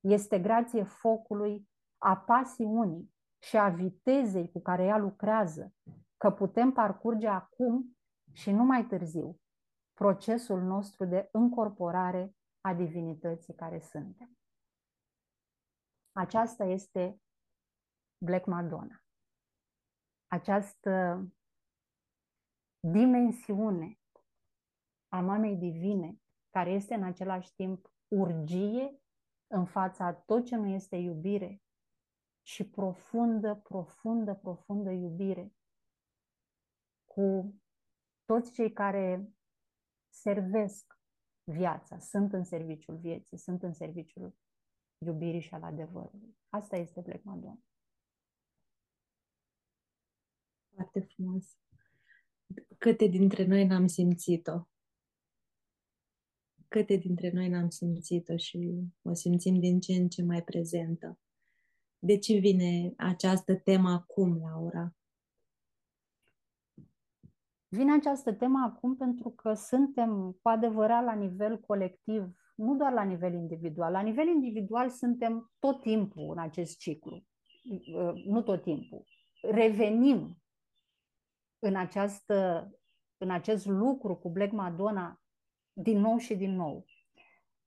[0.01, 1.69] Este grație focului,
[1.99, 5.73] a pasiunii și a vitezei cu care ea lucrează,
[6.17, 7.94] că putem parcurge acum
[8.35, 9.41] și nu mai târziu
[9.95, 14.39] procesul nostru de încorporare a divinității care suntem.
[16.13, 17.21] Aceasta este
[18.25, 19.05] Black Madonna.
[20.27, 21.25] Această
[22.81, 23.99] dimensiune
[25.09, 26.21] a mamei divine,
[26.51, 29.03] care este în același timp urgie
[29.47, 31.63] în fața tot ce nu este iubire
[32.47, 35.55] și profundă, profundă, profundă iubire
[37.05, 37.55] cu
[38.25, 39.35] toți cei care
[40.09, 40.99] servesc
[41.45, 44.37] viața, sunt în serviciul vieții, sunt în serviciul
[44.99, 46.37] iubirii și al adevărului.
[46.49, 47.63] Asta este Black Madonna.
[50.75, 51.57] Foarte frumos.
[52.79, 54.67] Câte dintre noi n-am simțit-o?
[56.69, 61.19] Câte dintre noi n-am simțit-o și o simțim din ce în ce mai prezentă?
[61.99, 64.97] De ce vine această temă acum, Laura?
[67.75, 73.03] Vine această temă acum pentru că suntem cu adevărat la nivel colectiv, nu doar la
[73.03, 73.93] nivel individual.
[73.93, 77.23] La nivel individual suntem tot timpul în acest ciclu.
[78.27, 79.05] Nu tot timpul.
[79.43, 80.39] Revenim
[81.59, 82.71] în, această,
[83.17, 85.21] în acest lucru cu Black Madonna
[85.73, 86.85] din nou și din nou,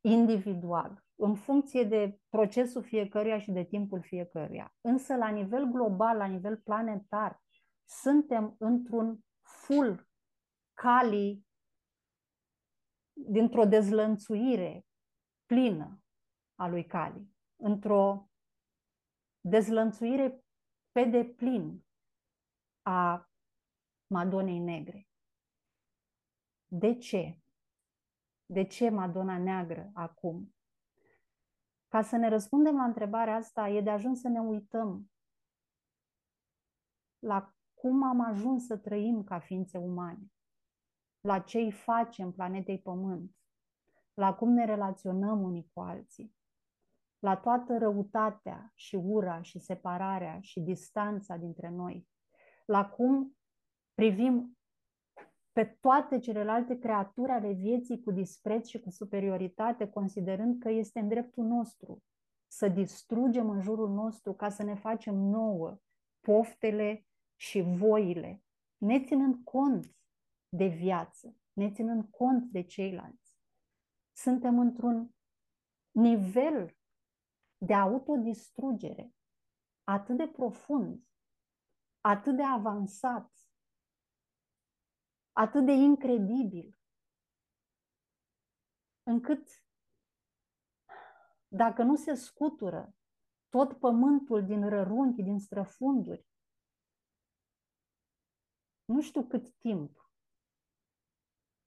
[0.01, 4.75] individual, în funcție de procesul fiecăruia și de timpul fiecăruia.
[4.81, 7.41] Însă, la nivel global, la nivel planetar,
[7.85, 10.09] suntem într-un full
[10.73, 11.45] cali
[13.13, 14.85] dintr-o dezlănțuire
[15.45, 16.01] plină
[16.55, 18.29] a lui Cali, într-o
[19.41, 20.43] dezlănțuire
[20.91, 21.85] pe deplin
[22.81, 23.29] a
[24.07, 25.07] Madonei Negre.
[26.67, 27.41] De ce?
[28.45, 30.55] De ce Madonna Neagră acum?
[31.87, 35.11] Ca să ne răspundem la întrebarea asta, e de ajuns să ne uităm
[37.19, 40.31] la cum am ajuns să trăim ca ființe umane,
[41.21, 43.35] la ce îi facem planetei Pământ,
[44.13, 46.35] la cum ne relaționăm unii cu alții,
[47.19, 52.07] la toată răutatea și ura și separarea și distanța dintre noi,
[52.65, 53.37] la cum
[53.93, 54.57] privim
[55.51, 61.07] pe toate celelalte creaturi ale vieții cu dispreț și cu superioritate, considerând că este în
[61.07, 62.03] dreptul nostru
[62.47, 65.77] să distrugem în jurul nostru ca să ne facem nouă
[66.19, 67.05] poftele
[67.39, 68.43] și voile,
[68.77, 69.95] ne ținând cont
[70.49, 73.37] de viață, ne ținând cont de ceilalți.
[74.15, 75.15] Suntem într-un
[75.91, 76.77] nivel
[77.57, 79.13] de autodistrugere
[79.83, 81.07] atât de profund,
[82.01, 83.31] atât de avansat,
[85.31, 86.79] atât de incredibil,
[89.03, 89.47] încât
[91.47, 92.95] dacă nu se scutură
[93.49, 96.27] tot pământul din rărunchi, din străfunduri,
[98.87, 100.11] nu știu cât timp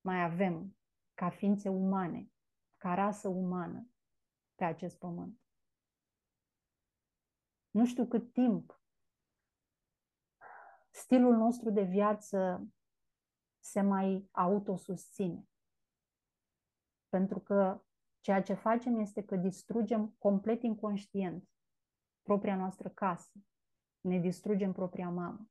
[0.00, 0.76] mai avem
[1.14, 2.32] ca ființe umane,
[2.76, 3.88] ca rasă umană
[4.54, 5.40] pe acest pământ.
[7.70, 8.80] Nu știu cât timp
[10.90, 12.68] stilul nostru de viață
[13.58, 15.48] se mai autosusține.
[17.08, 17.84] Pentru că
[18.20, 21.48] ceea ce facem este că distrugem complet inconștient
[22.22, 23.32] propria noastră casă.
[24.00, 25.50] Ne distrugem propria mamă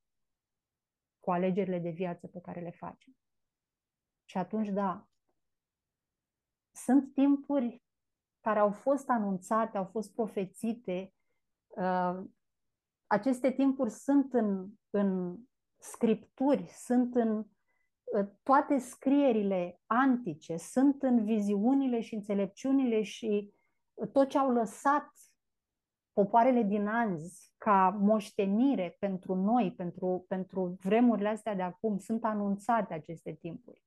[1.20, 3.16] cu alegerile de viață pe care le facem.
[4.26, 5.08] Și atunci, da,
[6.72, 7.84] sunt timpuri
[8.40, 11.14] care au fost anunțate, au fost profețite.
[11.68, 12.20] Uh,
[13.08, 15.38] aceste timpuri sunt în, în
[15.78, 23.54] scripturi, sunt în uh, toate scrierile antice, sunt în viziunile și înțelepciunile și
[24.12, 25.12] tot ce au lăsat
[26.20, 32.94] popoarele din anzi ca moștenire pentru noi, pentru, pentru vremurile astea de acum, sunt anunțate
[32.94, 33.84] aceste timpuri.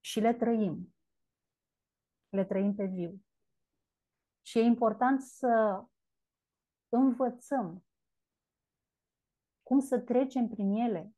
[0.00, 0.94] Și le trăim.
[2.28, 3.24] Le trăim pe viu.
[4.42, 5.84] Și e important să
[6.88, 7.84] învățăm
[9.62, 11.12] cum să trecem prin ele.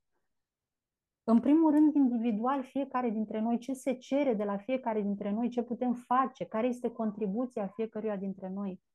[1.25, 5.49] În primul rând, individual, fiecare dintre noi, ce se cere de la fiecare dintre noi,
[5.49, 8.89] ce putem face, care este contribuția fiecăruia dintre noi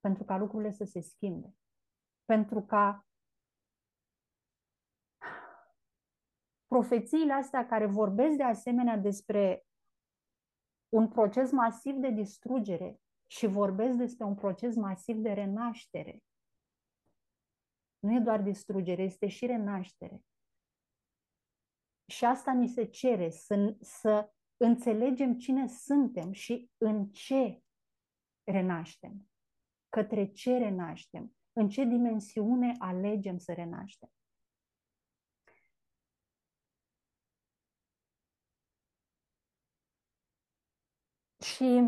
[0.00, 1.56] pentru ca lucrurile să se schimbe.
[2.24, 3.06] Pentru ca
[6.66, 9.64] profețiile astea care vorbesc de asemenea despre
[10.88, 16.22] un proces masiv de distrugere și vorbesc despre un proces masiv de renaștere.
[17.98, 20.24] Nu e doar distrugere, este și renaștere.
[22.06, 27.62] Și asta ni se cere, să, să înțelegem cine suntem și în ce
[28.50, 29.29] renaștem
[29.90, 34.10] către ce renaștem, în ce dimensiune alegem să renaștem.
[41.40, 41.82] Și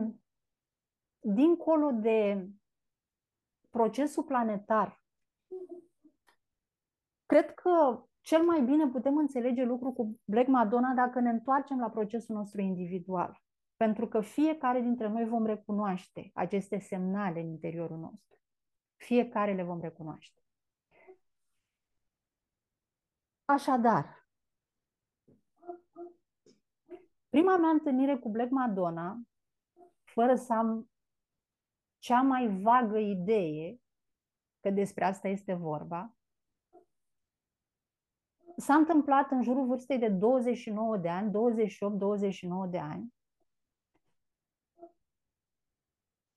[1.21, 2.49] dincolo de
[3.71, 5.05] procesul planetar,
[7.27, 11.91] cred că cel mai bine putem înțelege lucru cu Black Madonna dacă ne întoarcem la
[11.91, 13.42] procesul nostru individual.
[13.83, 18.39] Pentru că fiecare dintre noi vom recunoaște aceste semnale în interiorul nostru.
[18.97, 20.43] Fiecare le vom recunoaște.
[23.45, 24.29] Așadar,
[27.29, 29.21] prima mea întâlnire cu Black Madonna,
[30.03, 30.91] fără să am
[31.99, 33.81] cea mai vagă idee
[34.61, 36.15] că despre asta este vorba,
[38.57, 43.21] s-a întâmplat în jurul vârstei de 29 de ani, 28-29 de ani,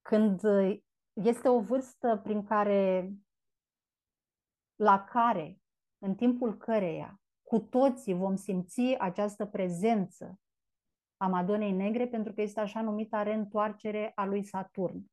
[0.07, 0.41] când
[1.13, 3.13] este o vârstă prin care,
[4.75, 5.61] la care,
[5.97, 10.39] în timpul căreia, cu toții vom simți această prezență
[11.17, 15.11] a Madonei Negre, pentru că este așa numita reîntoarcere a lui Saturn.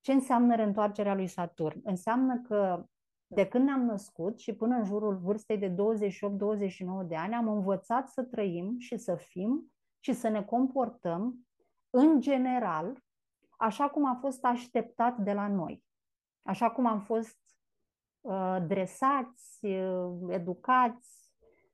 [0.00, 1.80] Ce înseamnă reîntoarcerea lui Saturn?
[1.84, 2.86] Înseamnă că
[3.26, 5.74] de când ne-am născut și până în jurul vârstei de 28-29
[7.06, 11.46] de ani, am învățat să trăim și să fim și să ne comportăm
[11.92, 13.02] în general
[13.56, 15.84] așa cum a fost așteptat de la noi,
[16.42, 17.38] așa cum am fost
[18.20, 21.22] uh, dresați, uh, educați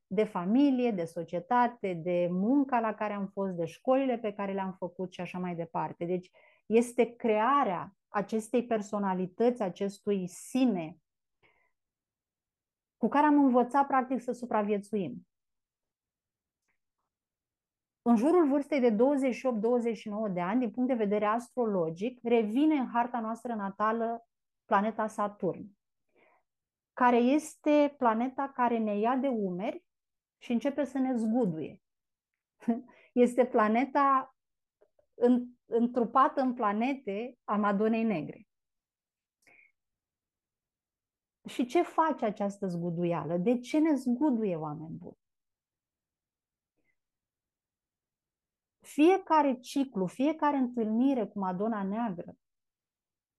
[0.07, 4.73] de familie, de societate, de munca la care am fost, de școlile pe care le-am
[4.73, 6.05] făcut și așa mai departe.
[6.05, 6.31] Deci
[6.67, 10.97] este crearea acestei personalități, acestui sine
[12.97, 15.28] cu care am învățat practic să supraviețuim.
[18.09, 23.21] În jurul vârstei de 28-29 de ani, din punct de vedere astrologic, revine în harta
[23.21, 24.27] noastră natală
[24.65, 25.77] planeta Saturn,
[26.93, 29.85] care este planeta care ne ia de umeri
[30.39, 31.83] și începe să ne zguduie.
[33.13, 34.37] Este planeta
[35.67, 38.49] întrupată în planete a Madonei Negre.
[41.49, 43.37] Și ce face această zguduială?
[43.37, 45.28] De ce ne zguduie oameni buni?
[48.89, 52.37] Fiecare ciclu, fiecare întâlnire cu Madonna Neagră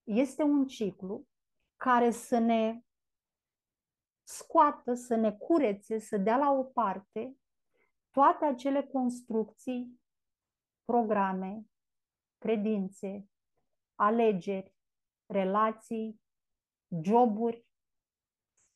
[0.04, 1.28] este un ciclu
[1.76, 2.82] care să ne
[4.24, 7.38] scoată, să ne curețe, să dea la o parte
[8.12, 10.02] toate acele construcții,
[10.86, 11.66] programe,
[12.38, 13.30] credințe,
[13.96, 14.76] alegeri,
[15.26, 16.22] relații,
[17.04, 17.66] joburi,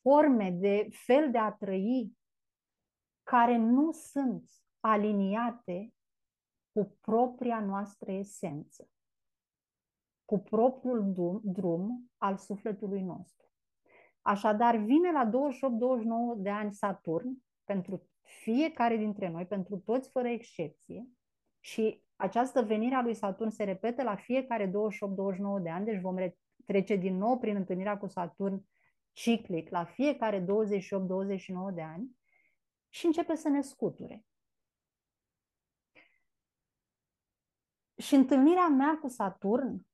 [0.00, 2.18] forme de fel de a trăi
[3.22, 4.50] care nu sunt
[4.80, 5.94] aliniate
[6.74, 8.88] cu propria noastră esență,
[10.24, 13.46] cu propriul drum, drum al sufletului nostru.
[14.20, 15.30] Așadar, vine la 28-29
[16.36, 21.08] de ani Saturn pentru fiecare dintre noi, pentru toți fără excepție,
[21.60, 24.70] și această venire a lui Saturn se repetă la fiecare 28-29
[25.62, 26.16] de ani, deci vom
[26.64, 28.66] trece din nou prin întâlnirea cu Saturn
[29.12, 30.46] ciclic la fiecare 28-29
[31.74, 32.16] de ani
[32.88, 34.24] și începe să ne scuture.
[37.96, 39.86] Și întâlnirea mea cu Saturn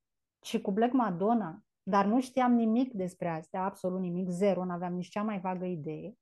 [0.43, 4.95] și cu Black Madonna, dar nu știam nimic despre astea, absolut nimic, zero, nu aveam
[4.95, 6.19] nici cea mai vagă idee,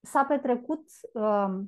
[0.00, 1.60] s-a petrecut uh,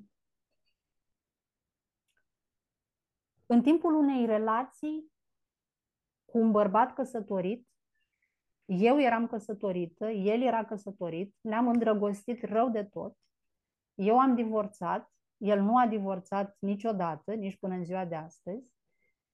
[3.47, 5.13] în timpul unei relații
[6.25, 7.67] cu un bărbat căsătorit
[8.67, 13.17] eu eram căsătorită, el era căsătorit, ne-am îndrăgostit rău de tot.
[13.95, 15.13] Eu am divorțat,
[15.43, 18.73] el nu a divorțat niciodată, nici până în ziua de astăzi.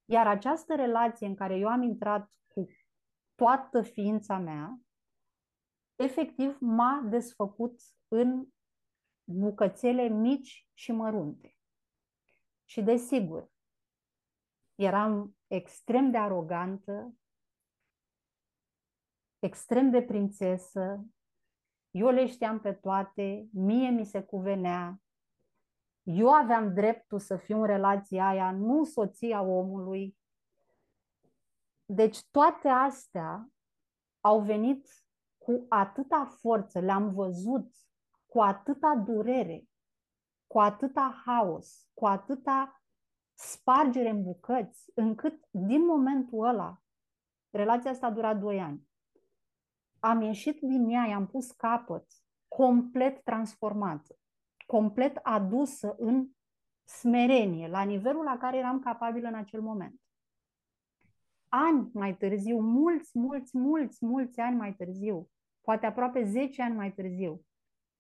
[0.05, 2.67] Iar această relație în care eu am intrat cu
[3.35, 4.81] toată ființa mea,
[5.97, 8.47] efectiv m-a desfăcut în
[9.25, 11.57] bucățele mici și mărunte.
[12.65, 13.51] Și desigur,
[14.75, 17.15] eram extrem de arogantă,
[19.39, 21.07] extrem de prințesă,
[21.91, 25.03] eu le știam pe toate, mie mi se cuvenea,
[26.11, 30.17] eu aveam dreptul să fiu în relația aia, nu soția omului.
[31.85, 33.49] Deci toate astea
[34.21, 34.89] au venit
[35.39, 37.73] cu atâta forță, le-am văzut
[38.27, 39.69] cu atâta durere,
[40.47, 42.83] cu atâta haos, cu atâta
[43.35, 46.83] spargere în bucăți, încât din momentul ăla,
[47.51, 48.89] relația asta a durat doi ani
[50.01, 52.07] am ieșit din ea, i-am pus capăt,
[52.49, 54.19] complet transformată,
[54.69, 56.29] complet adusă în
[56.85, 60.01] smerenie, la nivelul la care eram capabilă în acel moment.
[61.49, 66.93] Ani mai târziu, mulți, mulți, mulți, mulți ani mai târziu, poate aproape 10 ani mai
[66.93, 67.47] târziu,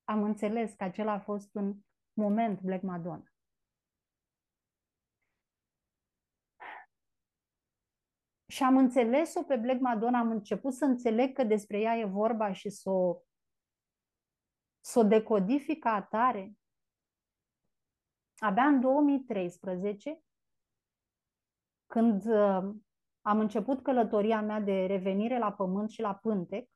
[0.05, 1.75] am înțeles că acela a fost un
[2.13, 3.33] moment Black Madonna.
[8.47, 12.53] Și am înțeles-o pe Black Madonna, am început să înțeleg că despre ea e vorba
[12.53, 13.21] și să o,
[14.89, 16.57] să o decodific ca atare.
[18.37, 20.23] Abia în 2013,
[21.87, 22.75] când uh,
[23.21, 26.71] am început călătoria mea de revenire la pământ și la pântec,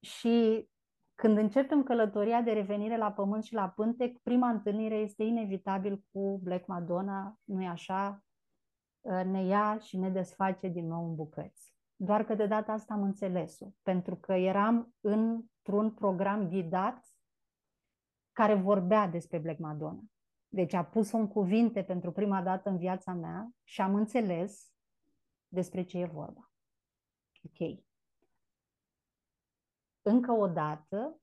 [0.00, 0.68] și
[1.14, 6.38] când începem călătoria de revenire la pământ și la pântec, prima întâlnire este inevitabil cu
[6.42, 8.24] Black Madonna, nu-i așa?
[9.00, 11.74] uh, ne ia și ne desface din nou în bucăți.
[11.96, 14.94] Doar că de data asta am înțeles-o, pentru că eram
[15.66, 17.06] într-un program ghidat
[18.32, 20.02] care vorbea despre Black Madonna.
[20.48, 24.72] Deci a pus-o în cuvinte pentru prima dată în viața mea și am înțeles
[25.48, 26.50] despre ce e vorba.
[27.42, 27.78] Ok.
[30.02, 31.20] Încă o dată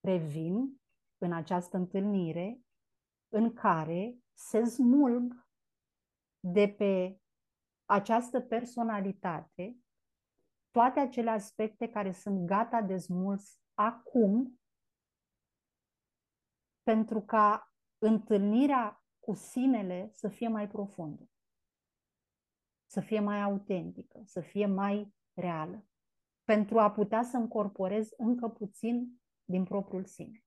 [0.00, 0.82] revin
[1.18, 2.60] în această întâlnire
[3.28, 5.46] în care se smulg
[6.40, 7.20] de pe
[7.84, 9.78] această personalitate
[10.70, 14.60] toate acele aspecte care sunt gata de smuls acum
[16.82, 21.30] pentru ca întâlnirea cu sinele să fie mai profundă,
[22.86, 25.86] să fie mai autentică, să fie mai reală,
[26.44, 30.44] pentru a putea să încorporez încă puțin din propriul sine.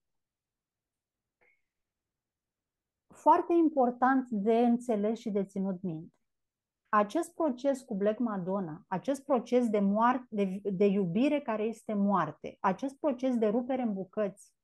[3.08, 6.17] Foarte important de înțeles și de ținut minte.
[6.98, 12.58] Acest proces cu Black Madonna, acest proces de, moarte, de, de iubire care este moarte,
[12.60, 14.56] acest proces de rupere în bucăți,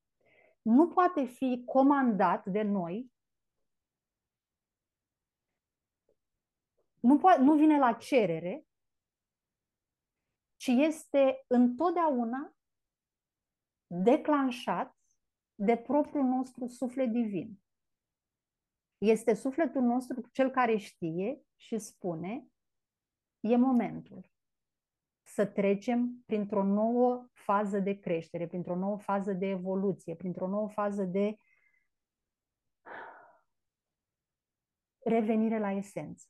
[0.62, 3.12] nu poate fi comandat de noi,
[7.00, 8.66] nu, poate, nu vine la cerere,
[10.56, 12.54] ci este întotdeauna
[13.86, 14.96] declanșat
[15.54, 17.63] de propriul nostru suflet divin.
[19.04, 22.46] Este sufletul nostru cel care știe și spune,
[23.40, 24.30] e momentul
[25.22, 31.04] să trecem printr-o nouă fază de creștere, printr-o nouă fază de evoluție, printr-o nouă fază
[31.04, 31.36] de
[34.98, 36.26] revenire la esență.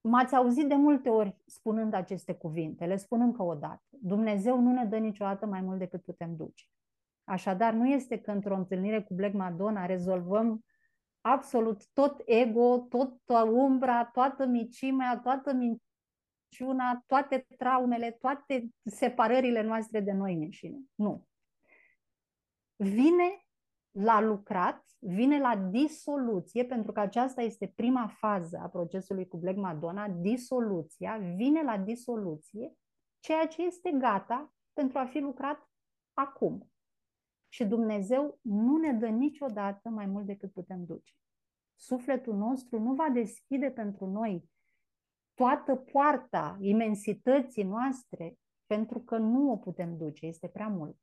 [0.00, 3.84] M-ați auzit de multe ori spunând aceste cuvinte, le spun încă o dată.
[3.90, 6.64] Dumnezeu nu ne dă niciodată mai mult decât putem duce.
[7.24, 10.64] Așadar, nu este că într-o întâlnire cu Black Madonna rezolvăm
[11.20, 13.20] absolut tot ego, tot
[13.52, 20.78] umbra, toată micimea, toată minciuna, toate traumele, toate separările noastre de noi înșine.
[20.94, 21.26] Nu.
[22.76, 23.44] Vine
[23.90, 29.56] la lucrat, vine la disoluție, pentru că aceasta este prima fază a procesului cu Black
[29.56, 32.74] Madonna, disoluția, vine la disoluție,
[33.18, 35.68] ceea ce este gata pentru a fi lucrat
[36.12, 36.68] acum.
[37.54, 41.14] Și Dumnezeu nu ne dă niciodată mai mult decât putem duce.
[41.74, 44.50] Sufletul nostru nu va deschide pentru noi
[45.34, 50.98] toată poarta imensității noastre pentru că nu o putem duce, este prea mult.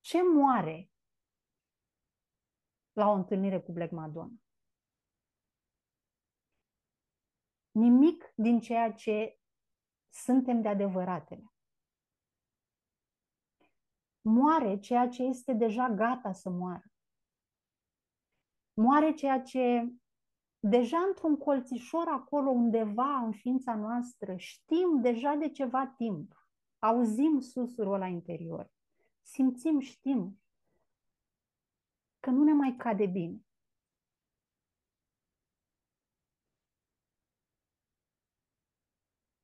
[0.00, 0.90] Ce moare
[2.92, 4.36] la o întâlnire cu Black Madonna?
[7.70, 9.38] Nimic din ceea ce
[10.08, 11.52] suntem de adevăratele
[14.28, 16.92] moare ceea ce este deja gata să moară.
[18.74, 19.92] Moare ceea ce
[20.60, 26.46] deja într-un colțișor acolo undeva în ființa noastră știm deja de ceva timp.
[26.78, 28.72] Auzim susurul la interior.
[29.22, 30.40] Simțim, știm
[32.20, 33.42] că nu ne mai cade bine.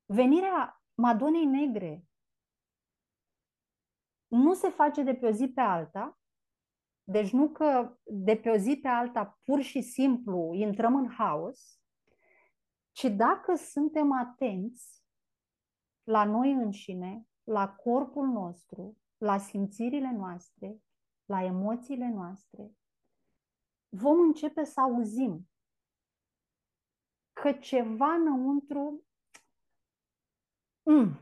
[0.05, 2.05] Venirea Madonei Negre
[4.35, 6.19] nu se face de pe o zi pe alta,
[7.03, 11.79] deci nu că de pe o zi pe alta pur și simplu intrăm în haos,
[12.91, 15.03] ci dacă suntem atenți
[16.03, 20.81] la noi înșine, la corpul nostru, la simțirile noastre,
[21.25, 22.71] la emoțiile noastre,
[23.89, 25.49] vom începe să auzim
[27.33, 29.05] că ceva înăuntru
[30.83, 31.19] mm,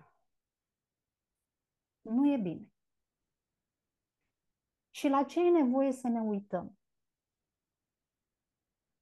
[2.02, 2.73] nu e bine.
[5.04, 6.78] Și la ce e nevoie să ne uităm?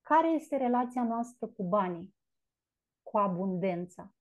[0.02, 2.16] Care este relația noastră cu banii,
[3.04, 4.14] cu abundența?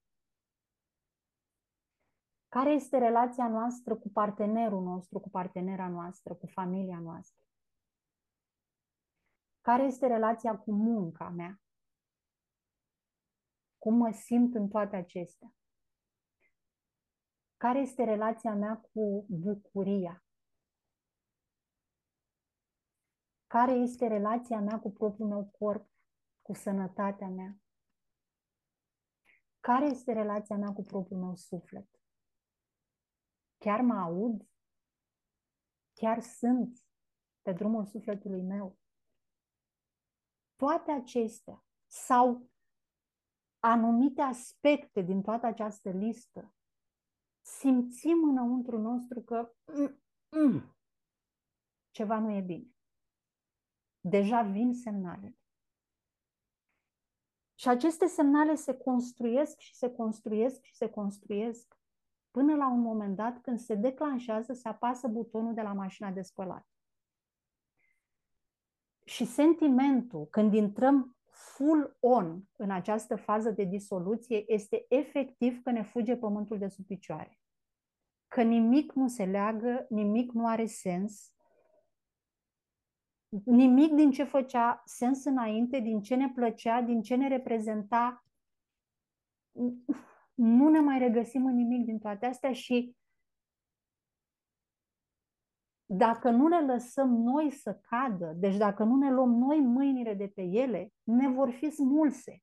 [2.49, 7.45] Care este relația noastră cu partenerul nostru, cu partenera noastră, cu familia noastră?
[9.61, 11.61] Care este relația cu munca mea?
[13.79, 15.55] Cum mă simt în toate acestea?
[17.57, 20.25] Care este relația mea cu bucuria?
[23.51, 25.91] Care este relația mea cu propriul meu corp,
[26.43, 27.61] cu sănătatea mea?
[29.61, 31.89] Care este relația mea cu propriul meu suflet?
[33.59, 34.49] Chiar mă aud?
[35.93, 36.85] Chiar sunt
[37.43, 38.79] pe drumul sufletului meu?
[40.57, 42.51] Toate acestea sau
[43.59, 46.55] anumite aspecte din toată această listă
[47.41, 50.77] simțim înăuntru nostru că mm, mm,
[51.91, 52.75] ceva nu e bine.
[54.01, 55.39] Deja vin semnalele.
[57.55, 61.79] Și aceste semnale se construiesc și se construiesc și se construiesc
[62.31, 66.23] până la un moment dat când se declanșează, se apasă butonul de la mașina de
[66.23, 66.69] spălat.
[69.05, 75.83] Și sentimentul, când intrăm full on în această fază de disoluție, este efectiv că ne
[75.83, 77.39] fuge pământul de sub picioare.
[78.29, 81.33] Că nimic nu se leagă, nimic nu are sens,
[83.45, 88.25] nimic din ce făcea sens înainte, din ce ne plăcea, din ce ne reprezenta,
[90.35, 92.97] nu ne mai regăsim în nimic din toate astea și
[95.93, 100.29] dacă nu le lăsăm noi să cadă, deci dacă nu ne luăm noi mâinile de
[100.29, 102.43] pe ele, ne vor fi smulse.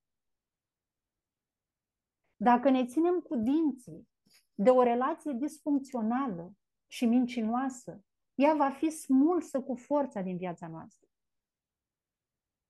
[2.35, 4.07] Dacă ne ținem cu dinții
[4.53, 6.53] de o relație disfuncțională
[6.87, 8.01] și mincinoasă,
[8.37, 11.07] ea va fi smulsă cu forța din viața noastră.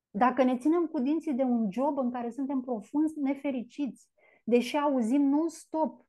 [0.10, 4.10] Dacă ne ținem cu dinții de un job în care suntem profund nefericiți,
[4.44, 6.06] deși auzim non-stop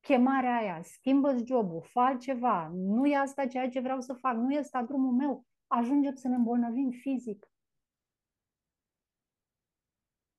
[0.00, 4.52] chemarea aia, schimbă jobul, fă ceva, nu e asta ceea ce vreau să fac, nu
[4.52, 7.50] e asta drumul meu, ajungem să ne îmbolnăvim fizic.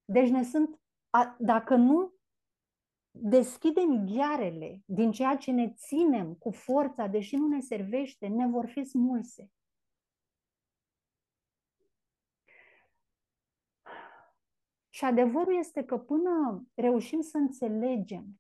[0.06, 2.13] Deci ne sunt, a, dacă nu
[3.16, 8.70] deschidem ghearele din ceea ce ne ținem cu forța, deși nu ne servește, ne vor
[8.70, 9.52] fi smulse.
[14.90, 18.40] Și adevărul este că până reușim să înțelegem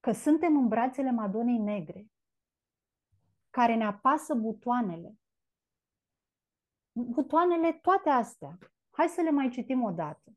[0.00, 2.06] că suntem în brațele Madonei Negre,
[3.50, 5.18] care ne apasă butoanele,
[7.04, 8.58] butoanele toate astea.
[8.90, 10.32] Hai să le mai citim o dată.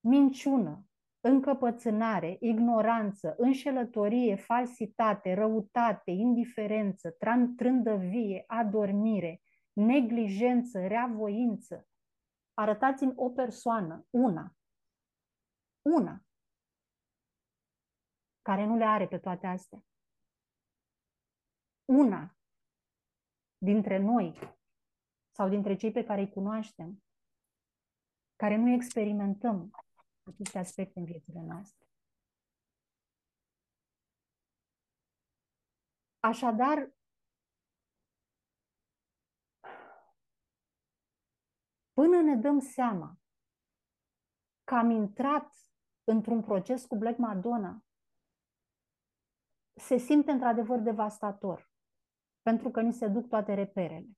[0.00, 0.86] Minciună,
[1.20, 7.16] încăpățânare, ignoranță, înșelătorie, falsitate, răutate, indiferență,
[7.56, 11.86] trândăvie, adormire, neglijență, reavoință.
[12.54, 14.56] Arătați-mi o persoană, una,
[15.82, 16.24] una,
[18.42, 19.84] care nu le are pe toate astea.
[21.84, 22.36] Una
[23.64, 24.38] dintre noi
[25.30, 27.02] sau dintre cei pe care îi cunoaștem,
[28.36, 29.70] care nu experimentăm
[30.22, 31.86] aceste aspecte în viețile noastre.
[36.20, 36.92] Așadar,
[41.92, 43.20] până ne dăm seama
[44.64, 45.54] că am intrat
[46.04, 47.84] într-un proces cu Black Madonna,
[49.80, 51.71] se simte într-adevăr devastator,
[52.42, 54.08] pentru că ni se duc toate reperele.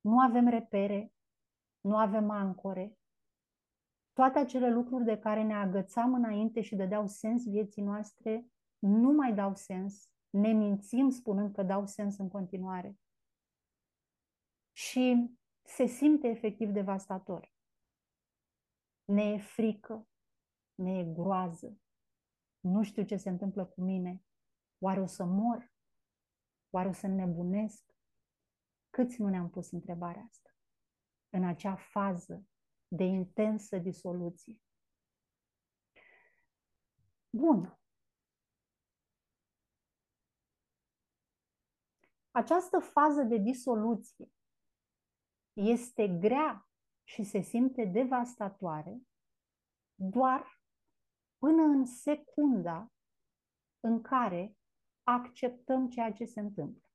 [0.00, 1.12] Nu avem repere,
[1.80, 2.98] nu avem ancore,
[4.18, 8.46] toate acele lucruri de care ne agățam înainte și dădeau sens vieții noastre,
[8.78, 10.10] nu mai dau sens.
[10.30, 12.98] Ne mințim spunând că dau sens în continuare.
[14.72, 15.30] Și
[15.62, 17.52] se simte efectiv devastator.
[19.04, 20.08] Ne e frică,
[20.74, 21.78] ne e groază.
[22.60, 24.22] Nu știu ce se întâmplă cu mine.
[24.78, 25.72] Oare o să mor?
[26.70, 27.84] Oare o să nebunesc?
[28.90, 30.50] Câți nu ne-am pus întrebarea asta?
[31.28, 32.46] În acea fază
[32.88, 34.60] de intensă disoluție.
[37.30, 37.78] Bun.
[42.30, 44.32] Această fază de disoluție
[45.52, 46.68] este grea
[47.04, 49.00] și se simte devastatoare
[49.94, 50.62] doar
[51.38, 52.92] până în secunda
[53.80, 54.57] în care
[55.12, 56.88] acceptăm ceea ce se întâmplă.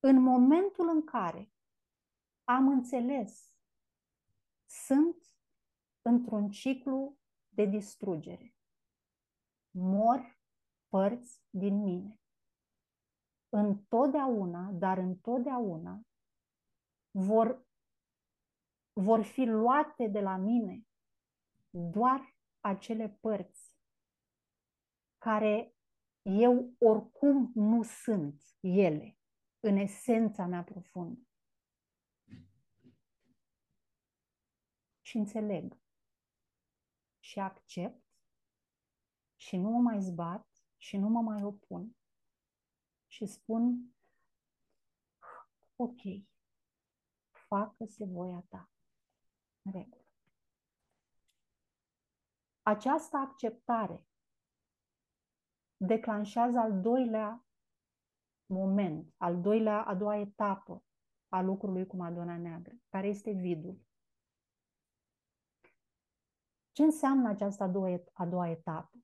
[0.00, 1.52] În momentul în care
[2.44, 3.54] am înțeles
[4.66, 5.16] sunt
[6.02, 8.54] într-un ciclu de distrugere.
[9.70, 10.38] Mor
[10.88, 12.20] părți din mine.
[13.48, 16.00] Întotdeauna, dar întotdeauna,
[17.10, 17.66] vor,
[18.92, 20.86] vor fi luate de la mine
[21.70, 23.74] doar acele părți
[25.18, 25.75] care
[26.28, 29.18] eu oricum nu sunt ele,
[29.60, 31.26] în esența mea profundă.
[35.06, 35.80] și înțeleg
[37.18, 38.04] și accept
[39.36, 41.96] și nu mă mai zbat și nu mă mai opun
[43.06, 43.94] și spun
[45.76, 46.00] ok,
[47.48, 48.70] facă-se voia ta.
[49.62, 50.06] În regulă.
[52.62, 54.05] Această acceptare
[55.86, 57.46] declanșează al doilea
[58.46, 60.84] moment, al doilea, a doua etapă
[61.28, 63.80] a lucrului cu Madonna Neagră, care este vidul.
[66.72, 68.98] Ce înseamnă această a doua, a doua etapă?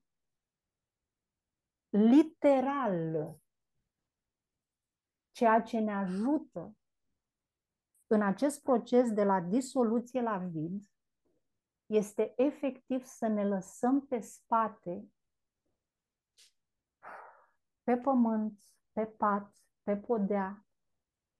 [1.89, 3.35] Literal,
[5.31, 6.77] ceea ce ne ajută
[8.07, 10.83] în acest proces de la disoluție la vid
[11.85, 15.11] este efectiv să ne lăsăm pe spate,
[17.83, 18.59] pe pământ,
[18.91, 20.65] pe pat, pe podea,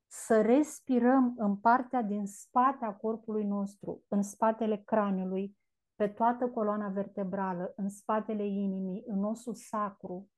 [0.07, 5.57] să respirăm în partea din spate a corpului nostru, în spatele craniului,
[5.95, 10.29] pe toată coloana vertebrală, în spatele inimii, în osul sacru,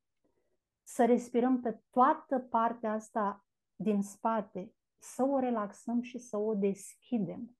[0.83, 3.45] să respirăm pe toată partea asta
[3.75, 7.57] din spate, să o relaxăm și să o deschidem.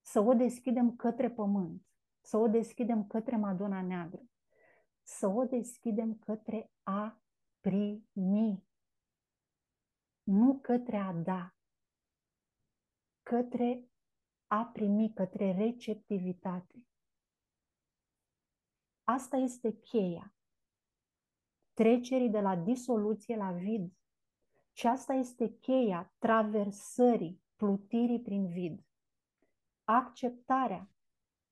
[0.00, 1.82] Să o deschidem către pământ,
[2.20, 4.22] să o deschidem către Madonna Neagră,
[5.08, 7.22] să o deschidem către a
[7.60, 8.66] primi,
[10.22, 11.54] nu către a da,
[13.22, 13.88] către
[14.46, 16.86] a primi, către receptivitate.
[19.04, 20.32] Asta este cheia
[21.78, 23.92] trecerii de la disoluție la vid.
[24.72, 28.86] Și asta este cheia traversării, plutirii prin vid.
[29.84, 30.90] Acceptarea.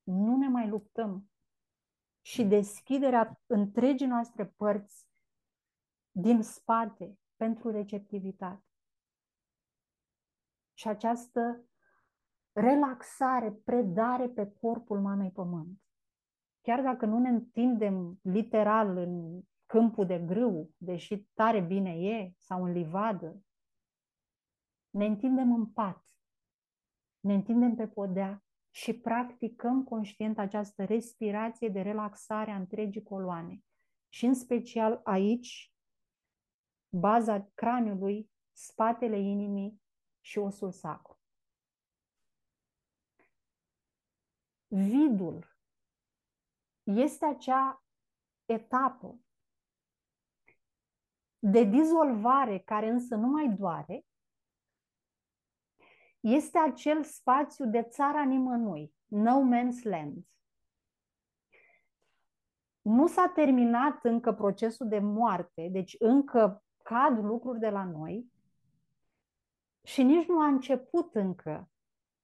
[0.03, 1.31] Nu ne mai luptăm.
[2.27, 5.07] Și deschiderea întregii noastre părți
[6.11, 8.65] din spate pentru receptivitate.
[10.73, 11.65] Și această
[12.53, 15.81] relaxare, predare pe corpul Mamei Pământ.
[16.61, 22.65] Chiar dacă nu ne întindem literal în câmpul de grâu, deși tare bine e, sau
[22.65, 23.45] în livadă,
[24.91, 26.05] ne întindem în pat,
[27.21, 28.46] ne întindem pe podea
[28.77, 33.65] și practicăm conștient această respirație de relaxare a întregii coloane.
[34.09, 35.73] Și în special aici,
[36.89, 39.83] baza craniului, spatele inimii
[40.21, 41.21] și osul sacru.
[44.67, 45.57] Vidul
[46.83, 47.85] este acea
[48.45, 49.21] etapă
[51.39, 54.07] de dizolvare care însă nu mai doare,
[56.27, 60.27] este acel spațiu de țara nimănui, no man's land.
[62.83, 68.33] Nu s-a terminat încă procesul de moarte, deci încă cad lucruri de la noi
[69.83, 71.71] și nici nu a început încă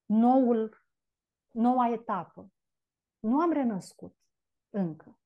[0.04, 0.84] noul,
[1.50, 2.52] noua etapă.
[3.20, 4.16] Nu am renăscut
[4.70, 5.18] încă.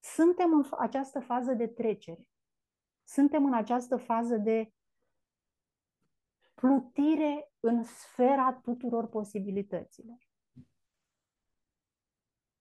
[0.00, 2.26] Suntem în această fază de trecere.
[3.04, 4.72] Suntem în această fază de
[6.62, 10.18] plutire în sfera tuturor posibilităților.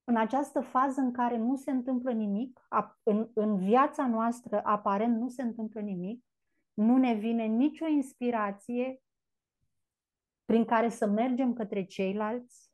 [0.04, 2.68] În această fază în care nu se întâmplă nimic,
[3.04, 6.26] în, în viața noastră aparent nu se întâmplă nimic,
[6.74, 9.02] nu ne vine nicio inspirație
[10.46, 12.72] prin care să mergem către ceilalți,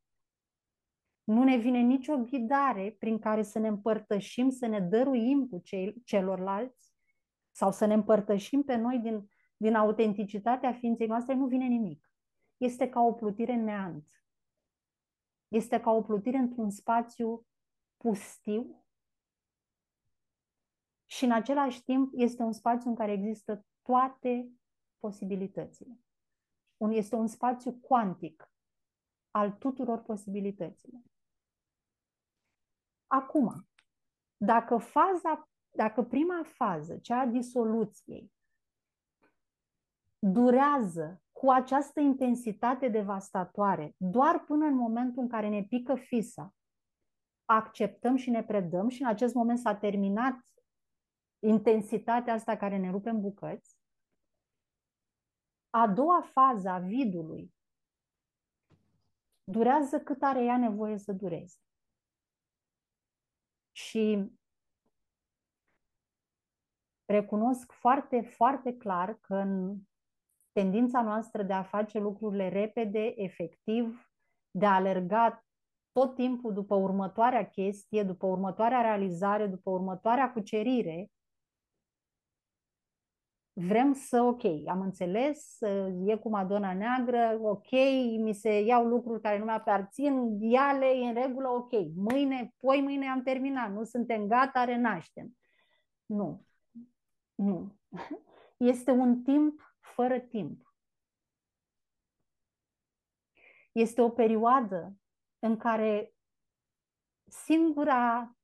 [1.24, 6.02] nu ne vine nicio ghidare prin care să ne împărtășim, să ne dăruim cu cei,
[6.04, 6.94] celorlalți,
[7.52, 12.12] sau să ne împărtășim pe noi din, din autenticitatea ființei noastre, nu vine nimic.
[12.58, 14.10] Este ca o plutire neant.
[15.48, 17.46] Este ca o plutire într-un spațiu
[17.98, 18.86] pustiu
[21.06, 24.52] și în același timp este un spațiu în care există toate
[25.00, 26.00] posibilitățile.
[26.90, 28.52] Este un spațiu cuantic
[29.32, 31.02] al tuturor posibilităților.
[33.08, 33.68] Acum,
[34.38, 38.32] dacă faza dacă prima fază, cea a disoluției,
[40.20, 46.56] durează cu această intensitate devastatoare doar până în momentul în care ne pică fisa,
[47.46, 50.40] acceptăm și ne predăm și în acest moment s-a terminat
[51.40, 53.78] intensitatea asta care ne rupe în bucăți,
[55.70, 57.56] a doua fază a vidului
[59.52, 61.58] durează cât are ea nevoie să dureze.
[63.72, 64.32] Și
[67.06, 69.78] recunosc foarte, foarte clar că în
[70.58, 74.10] tendința noastră de a face lucrurile repede, efectiv,
[74.52, 75.46] de a alerga
[75.92, 81.12] tot timpul după următoarea chestie, după următoarea realizare, după următoarea cucerire,
[83.54, 85.58] vrem să, ok, am înțeles,
[86.06, 87.72] e cu Madonna Neagră, ok,
[88.20, 93.08] mi se iau lucruri care nu mi-aparțin, iale, e în regulă, ok, mâine, poi mâine
[93.08, 95.38] am terminat, nu suntem gata, renaștem.
[96.06, 96.46] Nu.
[97.36, 97.76] Nu.
[98.58, 99.67] Este un timp
[99.98, 100.74] fără timp.
[103.72, 104.98] Este o perioadă
[105.40, 106.16] în care
[107.26, 108.36] singura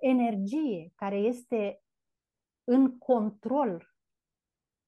[0.00, 1.82] energie care este
[2.64, 3.94] în control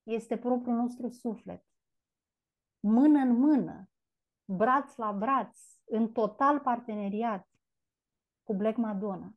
[0.02, 1.64] este propriul nostru suflet.
[2.80, 3.90] Mână în mână
[4.44, 7.48] braț la braț, în total parteneriat
[8.42, 9.34] cu Black Madonna.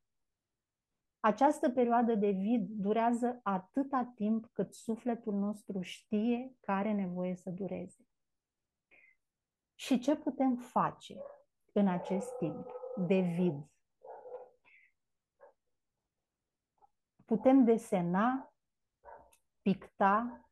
[1.20, 7.50] Această perioadă de vid durează atâta timp cât sufletul nostru știe că are nevoie să
[7.50, 8.08] dureze.
[9.76, 11.22] Și ce putem face
[11.74, 12.68] în acest timp
[13.08, 13.72] de vid?
[17.26, 18.54] Putem desena,
[19.62, 20.50] picta,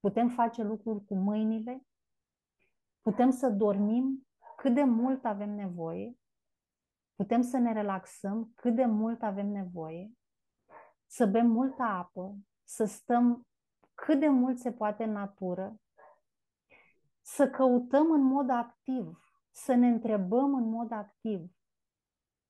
[0.00, 1.86] putem face lucruri cu mâinile,
[3.00, 4.26] putem să dormim
[4.56, 6.18] cât de mult avem nevoie,
[7.14, 10.12] putem să ne relaxăm cât de mult avem nevoie,
[11.06, 13.46] să bem multă apă, să stăm
[13.94, 15.80] cât de mult se poate în natură,
[17.20, 21.50] să căutăm în mod activ, să ne întrebăm în mod activ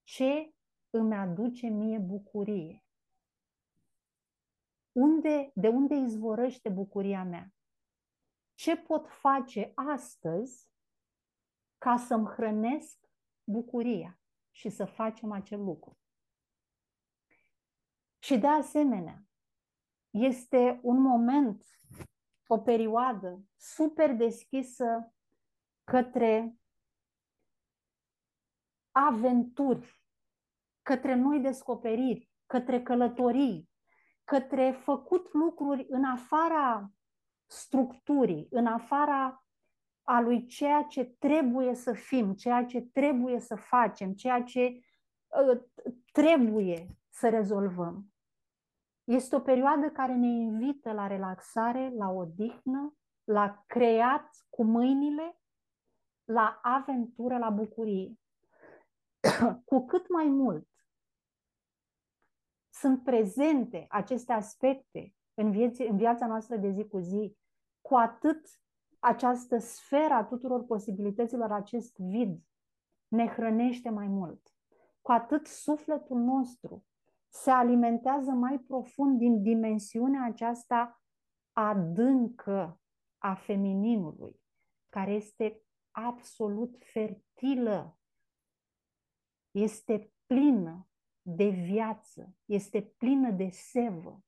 [0.03, 0.55] ce
[0.91, 2.85] îmi aduce mie bucurie.
[4.93, 7.53] Unde, de unde izvorăște bucuria mea?
[8.55, 10.69] Ce pot face astăzi
[11.79, 12.99] ca să-mi hrănesc
[13.45, 14.19] bucuria
[14.55, 15.99] și să facem acel lucru?
[18.19, 19.27] Și de asemenea,
[20.11, 21.65] este un moment,
[22.47, 25.15] o perioadă super deschisă
[25.85, 26.59] către
[28.91, 30.03] aventuri,
[30.83, 33.71] către noi descoperiri, către călătorii,
[34.25, 36.93] către făcut lucruri în afara
[37.47, 39.43] structurii, în afara
[40.05, 44.81] a lui ceea ce trebuie să fim, ceea ce trebuie să facem, ceea ce
[45.27, 45.61] uh,
[46.13, 48.13] trebuie să rezolvăm.
[49.05, 55.39] Este o perioadă care ne invită la relaxare, la odihnă, la creat cu mâinile,
[56.25, 58.19] la aventură, la bucurie.
[59.65, 60.69] cu cât mai mult
[62.71, 67.37] sunt prezente aceste aspecte în, vieți, în viața noastră de zi cu zi,
[67.81, 68.64] cu atât
[69.05, 72.41] această sferă a tuturor posibilităților, acest vid,
[73.09, 74.49] ne hrănește mai mult.
[75.01, 76.85] Cu atât sufletul nostru
[77.29, 81.03] se alimentează mai profund din dimensiunea aceasta
[81.53, 82.81] adâncă
[83.19, 84.41] a femininului,
[84.89, 87.99] care este absolut fertilă,
[89.51, 90.89] este plină
[91.23, 94.23] de viață, este plină de sevă.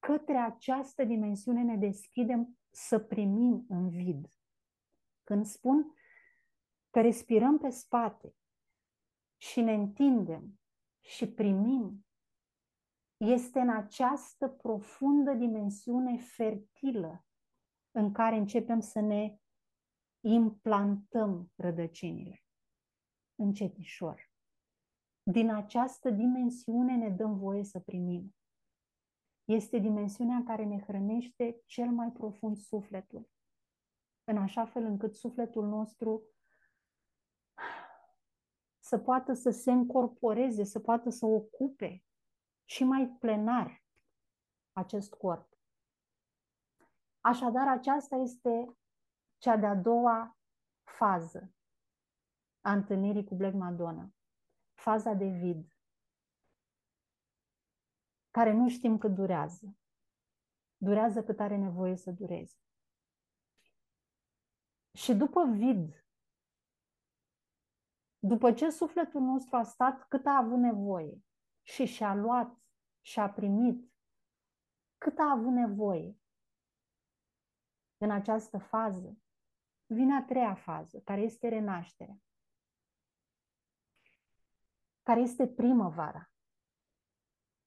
[0.00, 4.28] Către această dimensiune ne deschidem să primim în vid.
[5.24, 5.94] Când spun
[6.90, 8.34] că respirăm pe spate
[9.36, 10.60] și ne întindem
[11.00, 12.06] și primim,
[13.16, 17.24] este în această profundă dimensiune fertilă
[17.90, 19.38] în care începem să ne
[20.20, 22.44] implantăm rădăcinile
[23.34, 24.30] încetișor
[25.22, 28.34] din această dimensiune ne dăm voie să primim.
[29.50, 33.30] Este dimensiunea care ne hrănește cel mai profund sufletul,
[34.24, 36.22] în așa fel încât sufletul nostru
[38.78, 42.04] să poată să se încorporeze, să poată să ocupe
[42.64, 43.84] și mai plenar
[44.72, 45.58] acest corp.
[47.20, 48.76] Așadar, aceasta este
[49.38, 50.38] cea de-a doua
[50.82, 51.54] fază
[52.60, 54.14] a întâlnirii cu Black Madonna
[54.72, 55.79] faza de vid,
[58.30, 59.76] care nu știm cât durează.
[60.76, 62.56] Durează cât are nevoie să dureze.
[64.92, 66.04] Și după vid,
[68.18, 71.24] după ce sufletul nostru a stat cât a avut nevoie
[71.62, 72.58] și și-a luat
[73.00, 73.92] și a primit
[74.98, 76.18] cât a avut nevoie
[77.96, 79.18] în această fază,
[79.86, 82.20] vine a treia fază, care este renașterea
[85.10, 86.29] care este primăvara,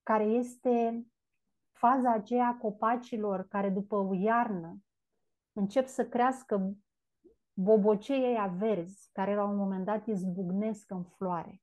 [0.03, 1.05] care este
[1.71, 4.83] faza aceea a copacilor care după iarnă
[5.53, 6.77] încep să crească
[7.53, 11.61] bobocei aia verzi, care la un moment dat izbucnesc în floare.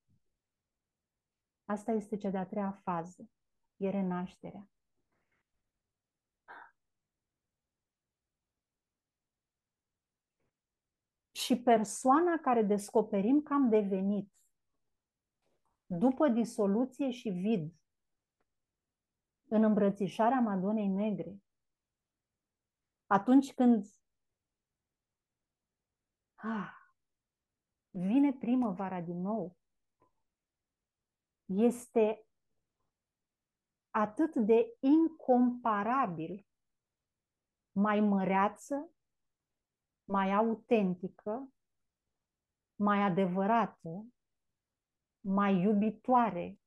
[1.64, 3.28] Asta este cea de-a treia fază,
[3.76, 4.68] e renașterea.
[11.30, 14.32] Și persoana care descoperim că am devenit
[15.86, 17.79] după disoluție și vid,
[19.50, 21.42] în îmbrățișarea Madonei Negre,
[23.06, 23.86] atunci când
[26.34, 26.72] ah,
[27.90, 29.56] vine primăvara din nou,
[31.44, 32.26] este
[33.90, 36.46] atât de incomparabil
[37.72, 38.90] mai măreață,
[40.04, 41.52] mai autentică,
[42.74, 44.12] mai adevărată
[45.20, 46.60] mai iubitoare,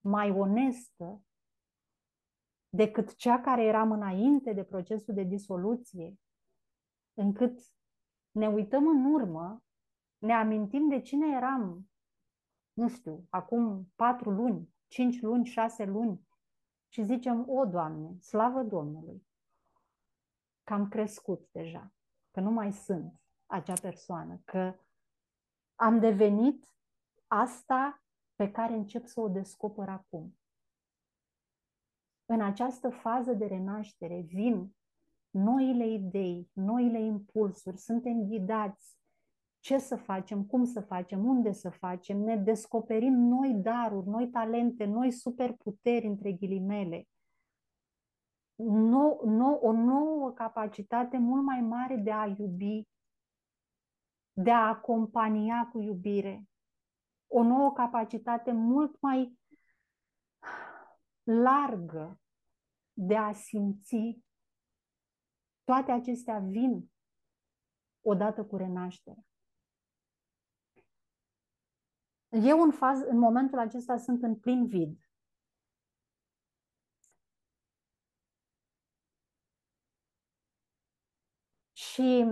[0.00, 1.24] mai onestă
[2.74, 6.18] decât cea care eram înainte de procesul de disoluție,
[7.14, 7.60] încât
[8.30, 9.62] ne uităm în urmă,
[10.18, 11.90] ne amintim de cine eram,
[12.72, 16.26] nu știu, acum patru luni, cinci luni, șase luni
[16.88, 19.26] și zicem, o, Doamne, slavă Domnului,
[20.64, 21.92] că am crescut deja,
[22.30, 24.74] că nu mai sunt acea persoană, că
[25.74, 26.74] am devenit
[27.26, 28.02] asta
[28.34, 30.38] pe care încep să o descoper acum.
[32.26, 34.74] În această fază de renaștere vin
[35.30, 38.96] noile idei, noile impulsuri, suntem ghidați
[39.64, 44.84] ce să facem, cum să facem, unde să facem, ne descoperim noi daruri, noi talente,
[44.84, 47.08] noi superputeri, între ghilimele.
[48.64, 52.88] No, no, o nouă capacitate mult mai mare de a iubi,
[54.32, 56.44] de a acompania cu iubire.
[57.26, 59.38] O nouă capacitate mult mai
[61.24, 62.20] largă
[62.92, 64.22] de a simți.
[65.64, 66.92] Toate acestea vin
[68.00, 69.24] odată cu renașterea.
[72.28, 74.98] Eu în, faz, în momentul acesta sunt în plin vid.
[81.72, 82.24] Și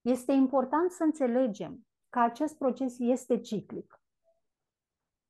[0.00, 4.01] este important să înțelegem că acest proces este ciclic.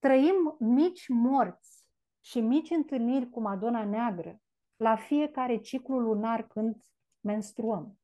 [0.03, 1.87] Trăim mici morți
[2.21, 4.41] și mici întâlniri cu Madonna Neagră
[4.77, 6.77] la fiecare ciclu lunar când
[7.21, 7.99] menstruăm.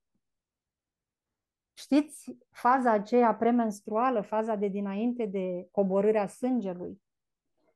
[1.74, 7.03] Știți faza aceea premenstruală, faza de dinainte de coborârea sângelui,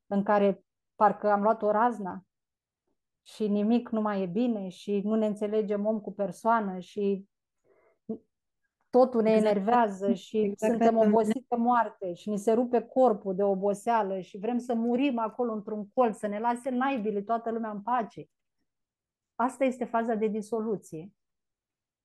[0.06, 0.64] în care
[0.94, 2.24] parcă am luat o razna
[3.22, 7.28] și nimic nu mai e bine și nu ne înțelegem om cu persoană și
[8.92, 9.50] totul ne exact.
[9.50, 10.72] enervează și exact.
[10.72, 15.52] suntem obosită moarte și ni se rupe corpul de oboseală și vrem să murim acolo
[15.52, 18.28] într-un colț, să ne lase naibile toată lumea în pace.
[19.34, 21.12] Asta este faza de disoluție.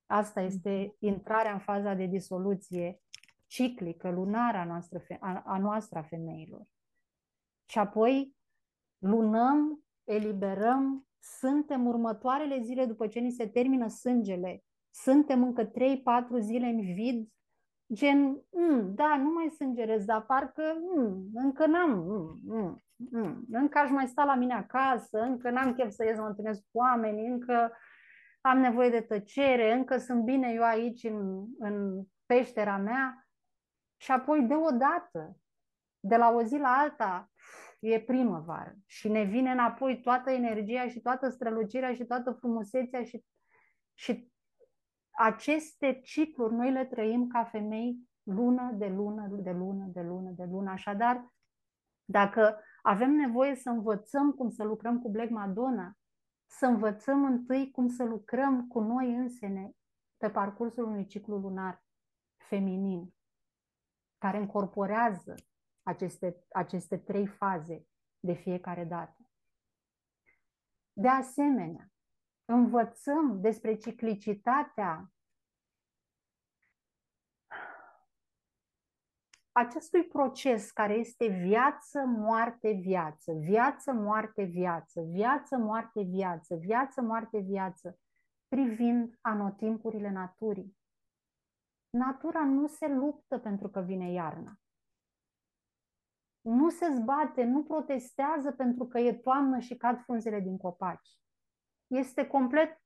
[0.06, 3.02] Asta este intrarea în faza de disoluție
[3.46, 6.66] ciclică, lunară a noastră, a, a noastră a femeilor.
[7.66, 8.36] Și apoi
[8.98, 14.64] lunăm, eliberăm, suntem următoarele zile după ce ni se termină sângele,
[15.02, 15.72] suntem încă 3-4
[16.40, 17.28] zile în vid,
[17.94, 20.64] gen, mm, da, nu mai sângerez, dar parcă
[20.96, 25.74] mm, încă n-am, mm, mm, mm, încă aș mai sta la mine acasă, încă n-am
[25.74, 27.72] chef să ies să mă întâlnesc cu oameni, încă
[28.42, 33.28] am nevoie de tăcere, încă sunt bine eu aici în, în peștera mea.
[33.98, 35.38] Și apoi deodată,
[36.00, 37.32] de la o zi la alta,
[37.80, 43.24] e primăvară și ne vine înapoi toată energia și toată strălucirea și toată frumusețea și,
[43.94, 44.32] și
[45.18, 50.44] aceste cicluri noi le trăim ca femei lună de lună, de lună, de lună, de
[50.44, 50.72] lună.
[50.72, 51.34] Așadar,
[52.06, 55.98] dacă avem nevoie să învățăm cum să lucrăm cu Black Madonna,
[56.46, 59.72] să învățăm întâi cum să lucrăm cu noi însene
[60.18, 61.84] pe parcursul unui ciclu lunar
[62.50, 63.14] feminin,
[64.18, 65.36] care încorporează
[65.84, 67.88] aceste, aceste trei faze
[68.20, 69.30] de fiecare dată.
[70.94, 71.92] De asemenea,
[72.48, 75.12] învățăm despre ciclicitatea
[79.52, 87.40] acestui proces care este viață, moarte, viață, viață, moarte, viață, viață, moarte, viață, viață, moarte,
[87.40, 88.00] viață,
[88.48, 90.78] privind anotimpurile naturii.
[91.90, 94.60] Natura nu se luptă pentru că vine iarna.
[96.42, 101.20] Nu se zbate, nu protestează pentru că e toamnă și cad frunzele din copaci.
[101.88, 102.82] Este complet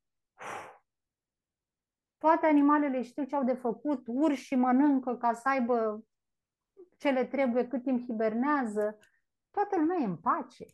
[2.22, 6.06] toate animalele știu ce au de făcut, urși mănâncă ca să aibă
[6.98, 8.98] ce le trebuie, cât timp hibernează,
[9.52, 10.66] toată lumea e în pace.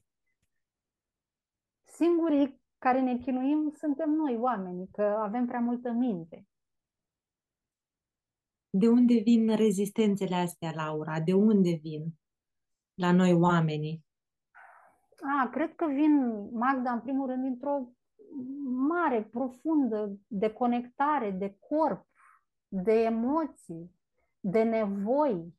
[1.83, 6.47] Singurii care ne chinuim suntem noi, oamenii, că avem prea multă minte.
[8.69, 11.19] De unde vin rezistențele astea, Laura?
[11.19, 12.13] De unde vin
[12.93, 14.05] la noi oamenii?
[15.41, 17.96] A, cred că vin, Magda, în primul rând, dintr-o
[18.87, 22.05] mare, profundă deconectare de corp,
[22.67, 23.91] de emoții,
[24.39, 25.55] de nevoi,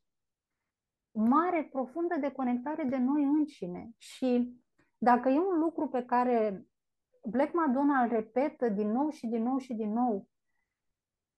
[1.11, 3.91] mare, profundă deconectare de noi înșine.
[3.97, 4.61] Și
[4.97, 6.67] dacă e un lucru pe care
[7.23, 10.29] Black Madonna îl repetă din nou și din nou și din nou,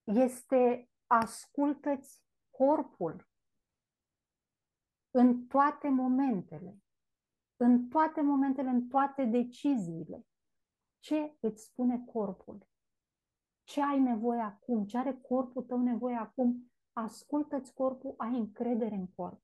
[0.04, 3.30] este ascultă-ți corpul
[5.12, 6.78] în toate momentele,
[7.58, 10.26] în toate momentele, în toate deciziile.
[11.02, 12.68] Ce îți spune corpul?
[13.64, 14.86] Ce ai nevoie acum?
[14.86, 16.72] Ce are corpul tău nevoie acum?
[16.94, 19.42] Ascultă-ți corpul, ai încredere în corp.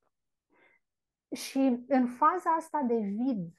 [1.34, 3.52] Și în faza asta de vid,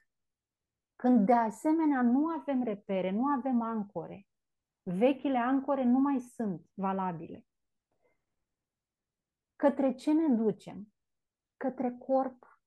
[0.95, 4.30] când de asemenea nu avem repere, nu avem ancore,
[4.84, 7.45] Vechile ancore nu mai sunt valabile.
[9.55, 10.93] Către ce ne ducem?
[11.57, 12.61] Către corp,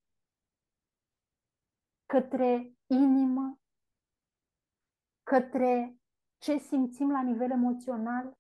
[2.06, 3.61] către inimă,
[5.22, 5.96] către
[6.38, 8.38] ce simțim la nivel emoțional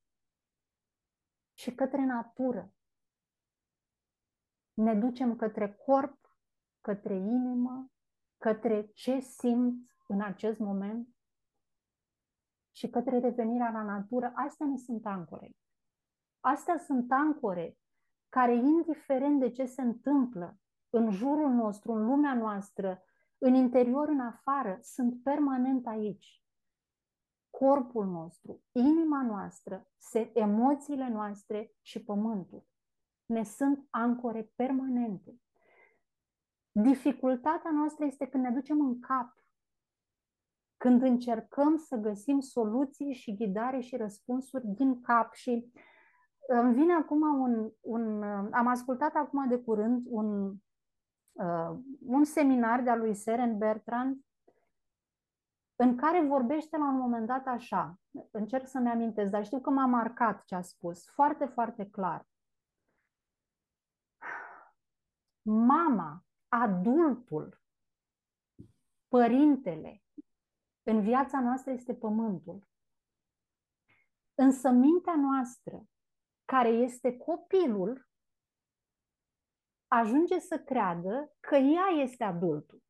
[1.54, 2.74] și către natură.
[4.74, 6.38] Ne ducem către corp,
[6.80, 7.90] către inimă,
[8.38, 11.08] către ce simt în acest moment
[12.70, 14.32] și către revenirea la natură.
[14.34, 15.50] Astea ne sunt ancore.
[16.40, 17.76] Astea sunt ancore
[18.28, 20.58] care, indiferent de ce se întâmplă
[20.90, 23.02] în jurul nostru, în lumea noastră,
[23.38, 26.41] în interior, în afară, sunt permanent aici.
[27.64, 29.86] Corpul nostru, inima noastră,
[30.32, 32.66] emoțiile noastre și pământul
[33.26, 35.40] ne sunt ancore permanente.
[36.72, 39.36] Dificultatea noastră este când ne ducem în cap,
[40.76, 45.72] când încercăm să găsim soluții și ghidare și răspunsuri din cap și
[46.48, 48.22] îmi vine acum un, un
[48.52, 50.54] am ascultat acum de curând un,
[51.32, 54.24] uh, un seminar de-a lui Seren Bertrand
[55.82, 58.00] în care vorbește la un moment dat așa,
[58.30, 62.26] încerc să-mi amintesc, dar știu că m-a marcat ce a spus, foarte, foarte clar.
[65.42, 67.60] Mama, adultul,
[69.08, 70.02] părintele,
[70.82, 72.66] în viața noastră este pământul.
[74.34, 75.86] Însă mintea noastră
[76.44, 78.08] care este copilul,
[79.86, 82.82] ajunge să creadă că ea este adultul,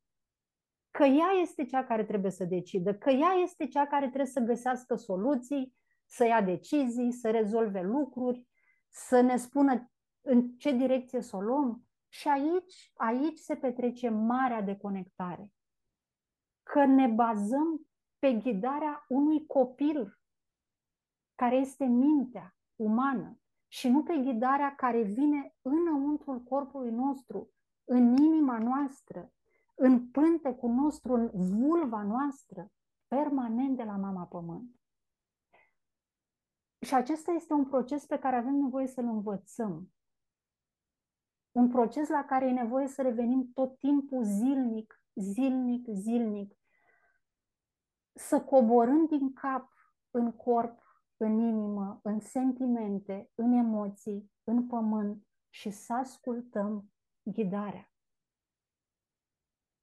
[0.97, 4.39] că ea este cea care trebuie să decidă, că ea este cea care trebuie să
[4.39, 5.75] găsească soluții,
[6.05, 8.47] să ia decizii, să rezolve lucruri,
[8.89, 9.91] să ne spună
[10.21, 11.87] în ce direcție să o luăm.
[12.09, 15.51] Și aici, aici se petrece marea deconectare.
[16.63, 17.87] Că ne bazăm
[18.19, 20.19] pe ghidarea unui copil
[21.35, 23.37] care este mintea umană,
[23.67, 27.53] și nu pe ghidarea care vine înăuntrul corpului nostru,
[27.83, 29.31] în inima noastră,
[29.75, 32.71] în pântecul nostru, în vulva noastră,
[33.07, 34.75] permanent de la Mama Pământ.
[36.79, 39.93] Și acesta este un proces pe care avem nevoie să-l învățăm.
[41.51, 46.57] Un proces la care e nevoie să revenim tot timpul zilnic, zilnic, zilnic.
[48.13, 49.71] Să coborâm din cap
[50.11, 50.83] în corp
[51.17, 56.91] în inimă, în sentimente, în emoții, în pământ și să ascultăm
[57.23, 57.92] ghidarea.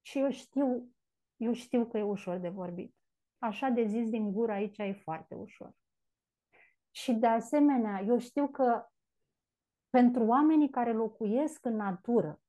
[0.00, 0.94] Și eu știu,
[1.36, 2.94] eu știu că e ușor de vorbit.
[3.38, 5.74] Așa de zis din gură aici e foarte ușor.
[6.90, 8.86] Și de asemenea, eu știu că
[9.90, 12.40] pentru oamenii care locuiesc în natură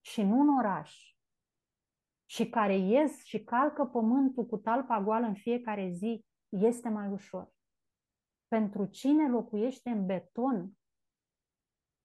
[0.00, 1.14] și nu în oraș,
[2.30, 7.52] și care ies și calcă pământul cu talpa goală în fiecare zi, este mai ușor
[8.50, 10.72] pentru cine locuiește în beton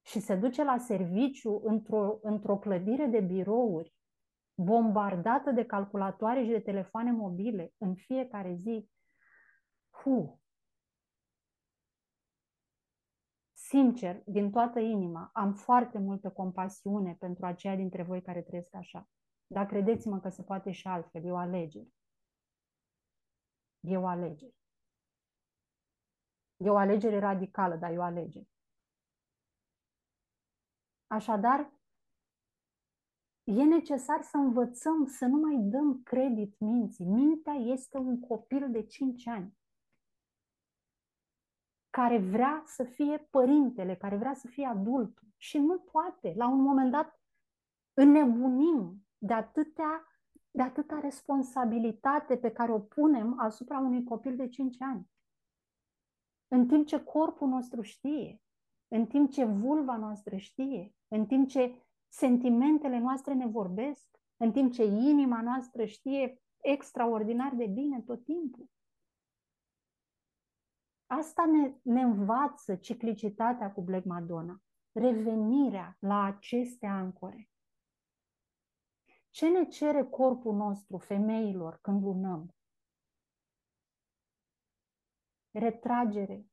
[0.05, 3.94] și se duce la serviciu într-o, într-o clădire de birouri
[4.55, 8.89] bombardată de calculatoare și de telefoane mobile în fiecare zi,
[9.89, 10.41] hu,
[13.53, 19.09] sincer, din toată inima, am foarte multă compasiune pentru aceia dintre voi care trăiesc așa.
[19.47, 21.87] Dar credeți-mă că se poate și altfel, e o alegere.
[23.79, 24.53] E o alegere.
[26.57, 28.47] E o alegere radicală, dar e o alegere.
[31.07, 31.71] Așadar,
[33.45, 37.05] e necesar să învățăm să nu mai dăm credit minții.
[37.05, 39.57] Mintea este un copil de 5 ani
[41.89, 46.33] care vrea să fie părintele, care vrea să fie adultul și nu poate.
[46.37, 47.19] La un moment dat
[47.93, 50.07] înnebunim de atâtea,
[50.51, 55.09] de atâta responsabilitate pe care o punem asupra unui copil de 5 ani
[56.47, 58.41] în timp ce corpul nostru știe,
[58.87, 61.84] în timp ce vulva noastră știe, în timp ce
[62.15, 68.69] sentimentele noastre ne vorbesc, în timp ce inima noastră știe extraordinar de bine tot timpul.
[71.05, 74.61] Asta ne, ne învață ciclicitatea cu Black Madonna,
[74.91, 77.49] revenirea la aceste ancore.
[79.29, 82.55] Ce ne cere corpul nostru, femeilor, când lunăm?
[85.55, 86.45] retragere,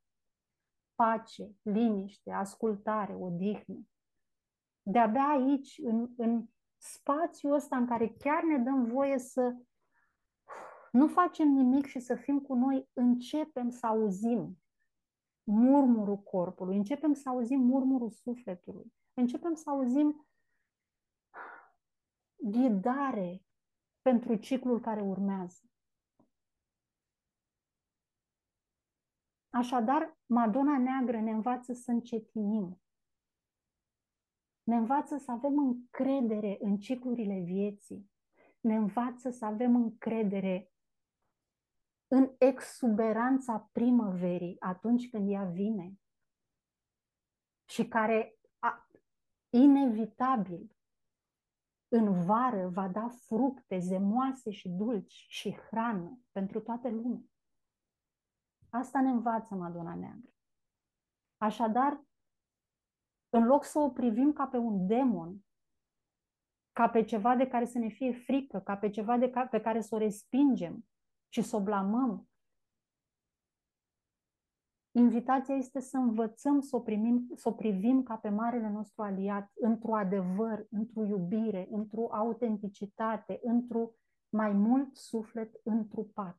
[0.95, 3.87] pace, liniște, ascultare, odihnă.
[4.83, 6.45] De-abia aici, în, în
[6.77, 9.55] spațiul ăsta în care chiar ne dăm voie să
[10.91, 14.57] nu facem nimic și să fim cu noi, începem să auzim
[15.43, 20.27] murmurul corpului, începem să auzim murmurul sufletului, începem să auzim
[22.35, 23.43] ghidare
[24.01, 25.61] pentru ciclul care urmează.
[29.49, 32.82] Așadar, Madonna Neagră ne învață să încetinim.
[34.63, 38.11] Ne învață să avem încredere în ciclurile vieții.
[38.59, 40.71] Ne învață să avem încredere
[42.07, 45.93] în exuberanța primăverii atunci când ea vine
[47.69, 48.87] și care a,
[49.49, 50.75] inevitabil
[51.87, 57.23] în vară va da fructe zemoase și dulci și hrană pentru toată lumea.
[58.69, 60.33] Asta ne învață Madonna Neagră.
[61.37, 62.03] Așadar,
[63.33, 65.45] în loc să o privim ca pe un demon,
[66.71, 69.61] ca pe ceva de care să ne fie frică, ca pe ceva de ca, pe
[69.61, 70.85] care să o respingem
[71.29, 72.27] și să o blamăm,
[74.91, 79.51] invitația este să învățăm să o, primim, să o privim ca pe marele nostru aliat,
[79.53, 83.91] într-o adevăr, într-o iubire, într-o autenticitate, într-o
[84.29, 86.37] mai mult suflet întrupat.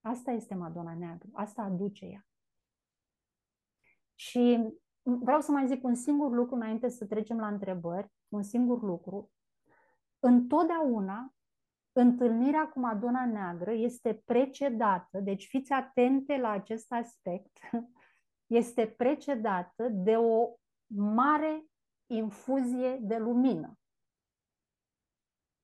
[0.00, 2.26] Asta este Madonna Neagră, asta aduce ea.
[4.14, 4.72] Și
[5.16, 9.30] vreau să mai zic un singur lucru înainte să trecem la întrebări, un singur lucru.
[10.18, 11.34] Întotdeauna
[11.92, 17.58] întâlnirea cu Madonna Neagră este precedată, deci fiți atente la acest aspect,
[18.60, 20.54] este precedată de o
[20.94, 21.66] mare
[22.06, 23.78] infuzie de lumină.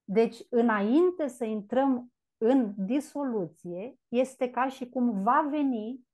[0.03, 6.07] Deci, înainte să intrăm în disoluție, este ca și cum va veni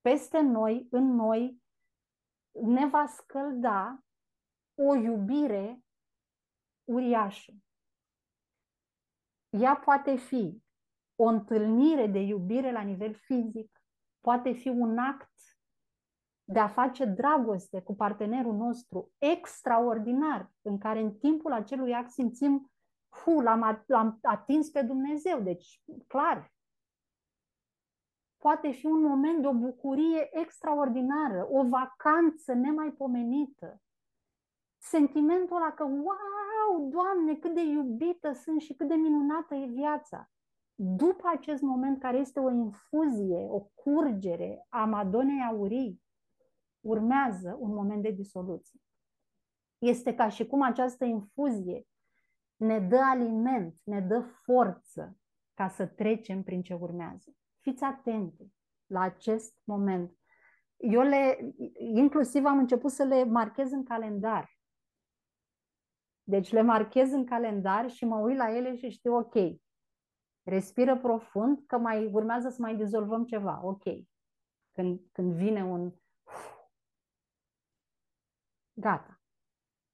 [0.00, 1.62] peste noi, în noi,
[2.62, 4.04] ne va scălda
[4.74, 5.84] o iubire
[6.84, 7.52] uriașă.
[9.50, 10.62] Ea poate fi
[11.16, 13.82] o întâlnire de iubire la nivel fizic,
[14.20, 15.30] poate fi un act
[16.48, 22.70] de a face dragoste cu partenerul nostru extraordinar, în care în timpul acelui act simțim
[23.08, 26.54] fu, l-am, l-am atins pe Dumnezeu, deci clar.
[28.46, 33.82] Poate fi un moment de o bucurie extraordinară, o vacanță nemaipomenită.
[34.78, 40.30] Sentimentul ăla că, wow, Doamne, cât de iubită sunt și cât de minunată e viața.
[40.74, 46.02] După acest moment care este o infuzie, o curgere a Madonei Aurii,
[46.80, 48.80] urmează un moment de disoluție.
[49.78, 51.86] Este ca și cum această infuzie
[52.56, 55.18] ne dă aliment, ne dă forță
[55.54, 57.36] ca să trecem prin ce urmează.
[57.66, 58.52] Fiți atente
[58.86, 60.18] la acest moment.
[60.76, 64.58] Eu le, inclusiv am început să le marchez în calendar.
[66.22, 69.34] Deci le marchez în calendar și mă uit la ele și știu, ok,
[70.42, 73.82] respiră profund, că mai urmează să mai dizolvăm ceva, ok.
[74.72, 75.92] Când, când vine un...
[78.72, 79.20] Gata.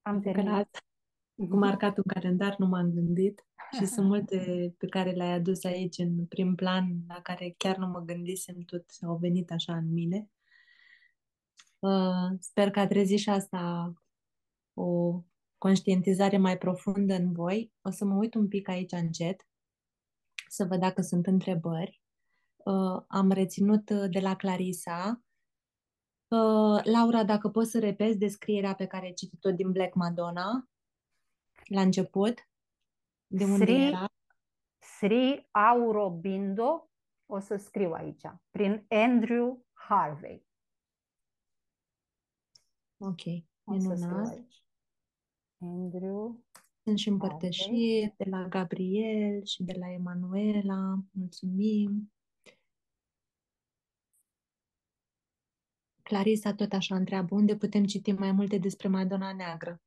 [0.02, 0.84] Am terminat
[1.34, 5.98] cu marcat un calendar, nu m-am gândit și sunt multe pe care le-ai adus aici
[5.98, 10.30] în prim plan, la care chiar nu mă gândisem, tot au venit așa în mine.
[11.78, 13.92] Uh, sper că a trezit și asta
[14.74, 15.20] o
[15.58, 17.72] conștientizare mai profundă în voi.
[17.82, 19.46] O să mă uit un pic aici încet,
[20.48, 22.02] să văd dacă sunt întrebări.
[22.56, 25.22] Uh, am reținut de la Clarisa
[26.32, 30.68] Uh, Laura, dacă poți să repezi descrierea pe care ai citit-o din Black Madonna,
[31.68, 32.48] la început?
[33.26, 34.06] De unde Sri, era?
[34.78, 36.90] Sri Aurobindo,
[37.26, 40.46] o să scriu aici, prin Andrew Harvey.
[42.96, 43.20] Ok,
[43.64, 44.46] o minunat.
[45.58, 46.44] Andrew
[46.82, 50.98] Sunt și împărtășiri de la Gabriel și de la Emanuela.
[51.10, 52.12] Mulțumim.
[56.02, 59.82] Clarisa tot așa întreabă, unde putem citi mai multe despre Madonna Neagră?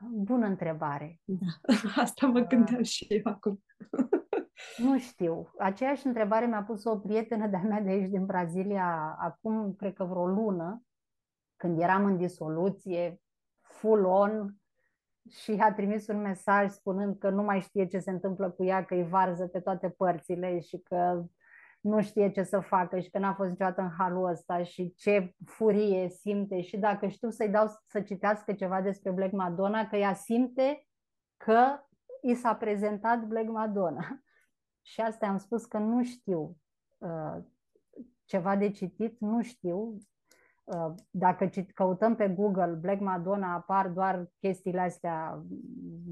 [0.00, 1.20] Bună întrebare.
[1.24, 1.46] Da,
[2.02, 3.62] asta mă gândeam și eu acum.
[4.76, 5.50] Nu știu.
[5.58, 10.04] Aceeași întrebare mi-a pus o prietenă de-a mea de aici din Brazilia acum, cred că
[10.04, 10.82] vreo lună,
[11.56, 13.20] când eram în disoluție,
[13.60, 14.54] full on,
[15.30, 18.84] și a trimis un mesaj spunând că nu mai știe ce se întâmplă cu ea,
[18.84, 21.24] că îi varză pe toate părțile și că
[21.80, 25.34] nu știe ce să facă și că n-a fost niciodată în halul ăsta și ce
[25.44, 30.14] furie simte și dacă știu să-i dau să citească ceva despre Black Madonna, că ea
[30.14, 30.86] simte
[31.36, 31.88] că
[32.22, 34.06] i s-a prezentat Black Madonna.
[34.82, 36.56] Și asta am spus că nu știu
[36.98, 37.36] uh,
[38.24, 39.98] ceva de citit, nu știu.
[40.64, 45.44] Uh, dacă căutăm pe Google Black Madonna, apar doar chestiile astea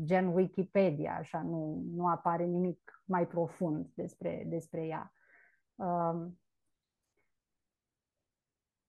[0.04, 5.12] gen Wikipedia, așa, nu, nu apare nimic mai profund despre, despre ea.
[5.76, 6.26] Uh,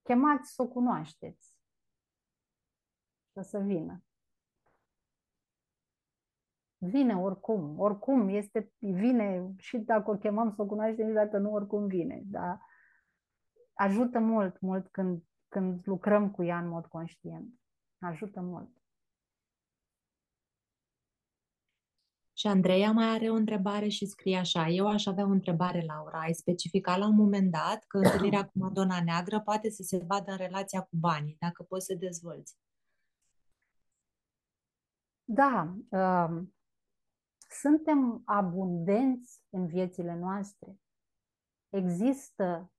[0.02, 1.58] chemați să o cunoașteți.
[3.32, 4.02] Și o să vină.
[6.78, 11.88] Vine oricum, oricum este, vine și dacă o chemăm să o cunoaștem, dacă nu, oricum
[11.88, 12.22] vine.
[12.26, 12.62] Dar
[13.74, 17.54] ajută mult, mult când, când lucrăm cu ea în mod conștient.
[18.00, 18.77] Ajută mult.
[22.40, 24.68] Și Andreea mai are o întrebare și scrie așa.
[24.68, 26.20] Eu aș avea o întrebare, Laura.
[26.20, 30.32] Ai specificat la un moment dat că întâlnirea cu Madonna Neagră poate să se vadă
[30.32, 32.58] în relația cu banii, dacă poți să dezvolți.
[35.24, 36.44] Da, uh,
[37.50, 40.80] suntem abundenți în viețile noastre.
[41.70, 42.72] Există,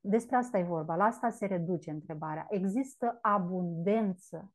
[0.00, 2.46] despre asta e vorba, la asta se reduce întrebarea.
[2.50, 4.50] Există abundență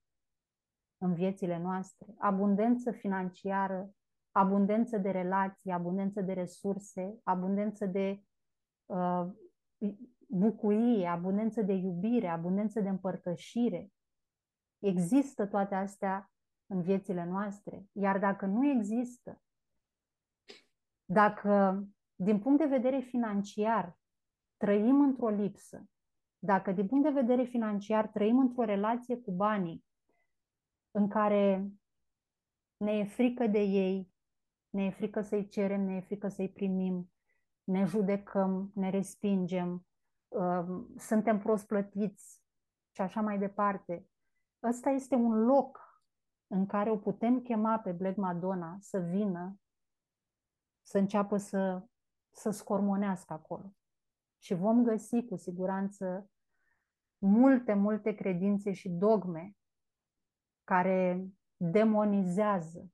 [1.01, 3.91] în viețile noastre, abundență financiară,
[4.31, 8.23] abundență de relații, abundență de resurse, abundență de
[8.85, 9.25] uh,
[10.27, 13.91] bucurie, abundență de iubire, abundență de împărtășire.
[14.79, 16.31] Există toate astea
[16.65, 17.85] în viețile noastre.
[17.91, 19.41] Iar dacă nu există,
[21.05, 21.83] dacă
[22.15, 23.97] din punct de vedere financiar
[24.57, 25.85] trăim într-o lipsă,
[26.39, 29.89] dacă din punct de vedere financiar trăim într-o relație cu banii
[30.91, 31.71] în care
[32.77, 34.13] ne e frică de ei,
[34.69, 37.11] ne e frică să-i cerem, ne e frică să-i primim,
[37.63, 39.85] ne judecăm, ne respingem,
[40.27, 40.65] uh,
[40.97, 42.41] suntem prost plătiți
[42.91, 44.09] și așa mai departe.
[44.63, 46.03] Ăsta este un loc
[46.47, 49.59] în care o putem chema pe Black Madonna să vină,
[50.81, 51.83] să înceapă să,
[52.31, 53.73] să scormonească acolo.
[54.37, 56.29] Și vom găsi cu siguranță
[57.17, 59.55] multe, multe credințe și dogme
[60.63, 61.27] care
[61.57, 62.91] demonizează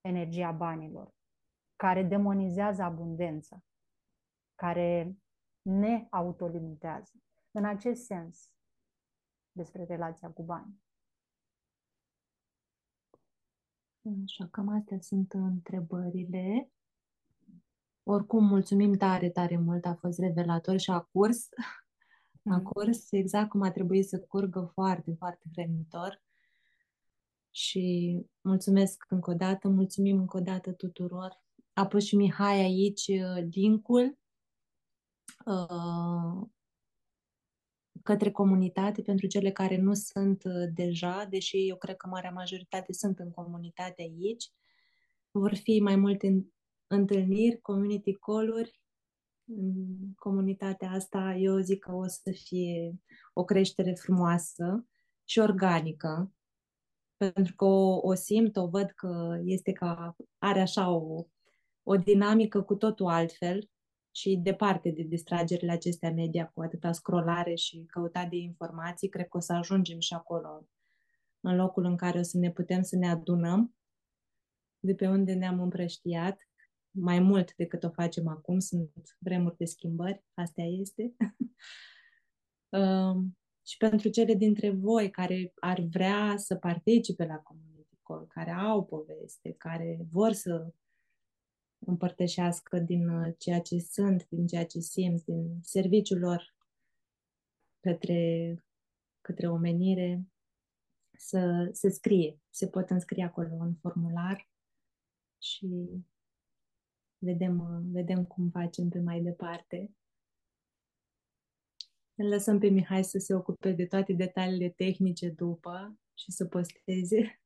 [0.00, 1.14] energia banilor,
[1.76, 3.62] care demonizează abundența,
[4.54, 5.16] care
[5.62, 7.12] ne autolimitează.
[7.50, 8.54] În acest sens,
[9.52, 10.82] despre relația cu bani.
[14.24, 16.70] Așa, cam astea sunt întrebările.
[18.02, 21.48] Oricum, mulțumim tare, tare mult, a fost revelator și a curs.
[22.44, 22.62] A mm.
[22.62, 26.22] curs exact cum a trebuit să curgă foarte, foarte hrănitor.
[27.54, 31.40] Și mulțumesc încă o dată, mulțumim încă o dată tuturor.
[31.72, 34.18] A pus și Mihai aici uh, linkul
[35.46, 36.48] uh,
[38.02, 42.92] către comunitate pentru cele care nu sunt uh, deja, deși eu cred că marea majoritate
[42.92, 44.52] sunt în comunitate aici.
[45.30, 46.46] Vor fi mai multe
[46.86, 48.80] întâlniri, community call-uri.
[49.44, 53.00] În comunitatea asta eu zic că o să fie
[53.32, 54.86] o creștere frumoasă
[55.24, 56.32] și organică,
[57.30, 61.26] pentru că o, o simt, o văd că este ca, are așa o,
[61.82, 63.70] o dinamică cu totul altfel
[64.10, 69.36] și departe de distragerile acestea media cu atâta scrollare și căutat de informații, cred că
[69.36, 70.66] o să ajungem și acolo,
[71.40, 73.74] în locul în care o să ne putem să ne adunăm
[74.78, 76.38] de pe unde ne-am împrăștiat,
[76.90, 81.14] mai mult decât o facem acum, sunt vremuri de schimbări, astea este.
[82.68, 83.22] uh,
[83.66, 88.84] și pentru cele dintre voi care ar vrea să participe la Community Call, care au
[88.84, 90.72] poveste, care vor să
[91.78, 96.56] împărtășească din uh, ceea ce sunt, din ceea ce simt, din serviciul lor
[97.80, 98.54] către,
[99.20, 100.26] către omenire,
[101.16, 102.40] să se scrie.
[102.50, 104.50] Se pot înscrie acolo în formular
[105.38, 105.88] și
[107.18, 109.96] vedem, uh, vedem cum facem pe mai departe.
[112.14, 117.40] Îl lăsăm pe Mihai să se ocupe de toate detaliile tehnice după și să posteze.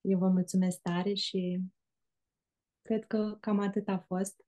[0.00, 1.60] Eu vă mulțumesc tare și
[2.82, 4.44] cred că cam atât a fost.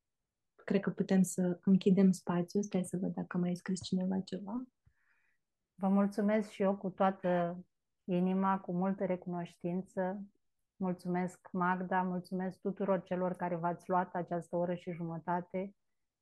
[0.65, 2.63] Cred că putem să închidem spațiul.
[2.63, 4.63] Stai să văd dacă mai scris cineva ceva.
[5.75, 7.65] Vă mulțumesc și eu cu toată
[8.05, 10.27] inima, cu multă recunoștință.
[10.77, 15.75] Mulțumesc Magda, mulțumesc tuturor celor care v-ați luat această oră și jumătate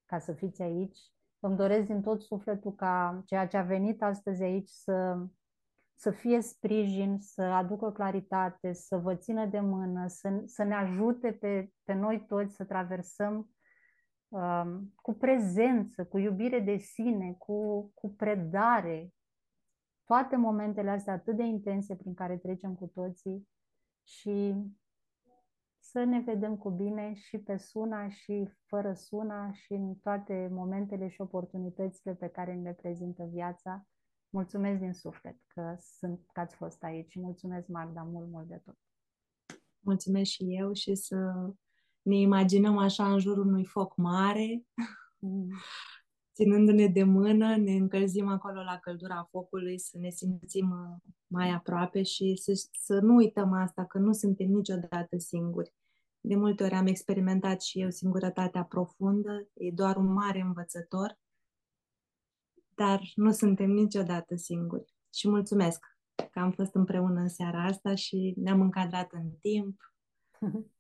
[0.05, 0.99] ca să fiți aici.
[1.45, 5.27] Îmi doresc din tot sufletul ca ceea ce a venit astăzi aici să,
[5.95, 11.33] să fie sprijin, să aducă claritate, să vă țină de mână, să, să ne ajute
[11.33, 13.51] pe, pe noi toți să traversăm
[14.29, 19.13] um, cu prezență, cu iubire de sine, cu, cu predare,
[20.05, 23.49] toate momentele astea atât de intense prin care trecem cu toții
[24.03, 24.55] și
[25.95, 31.09] să ne vedem cu bine și pe suna și fără suna și în toate momentele
[31.09, 33.87] și oportunitățile pe care ne prezintă viața.
[34.29, 38.61] Mulțumesc din suflet că, sunt, că ați fost aici și mulțumesc, Magda, mult, mult de
[38.65, 38.79] tot.
[39.81, 41.51] Mulțumesc și eu și să
[42.03, 44.65] ne imaginăm așa în jurul unui foc mare,
[45.19, 45.49] mm.
[46.37, 52.03] ținându-ne de mână, ne încălzim acolo la căldura focului, să ne simțim uh, mai aproape
[52.03, 55.73] și să, să nu uităm asta, că nu suntem niciodată singuri.
[56.27, 61.19] De multe ori am experimentat și eu singurătatea profundă, e doar un mare învățător,
[62.75, 64.95] dar nu suntem niciodată singuri.
[65.15, 65.87] Și mulțumesc
[66.31, 69.93] că am fost împreună în seara asta și ne-am încadrat în timp.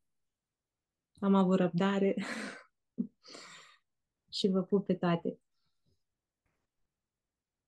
[1.20, 2.14] Am avut răbdare
[4.36, 5.38] și vă pup pe toate.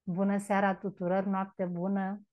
[0.03, 2.27] Bună seara tuturor, noapte bună!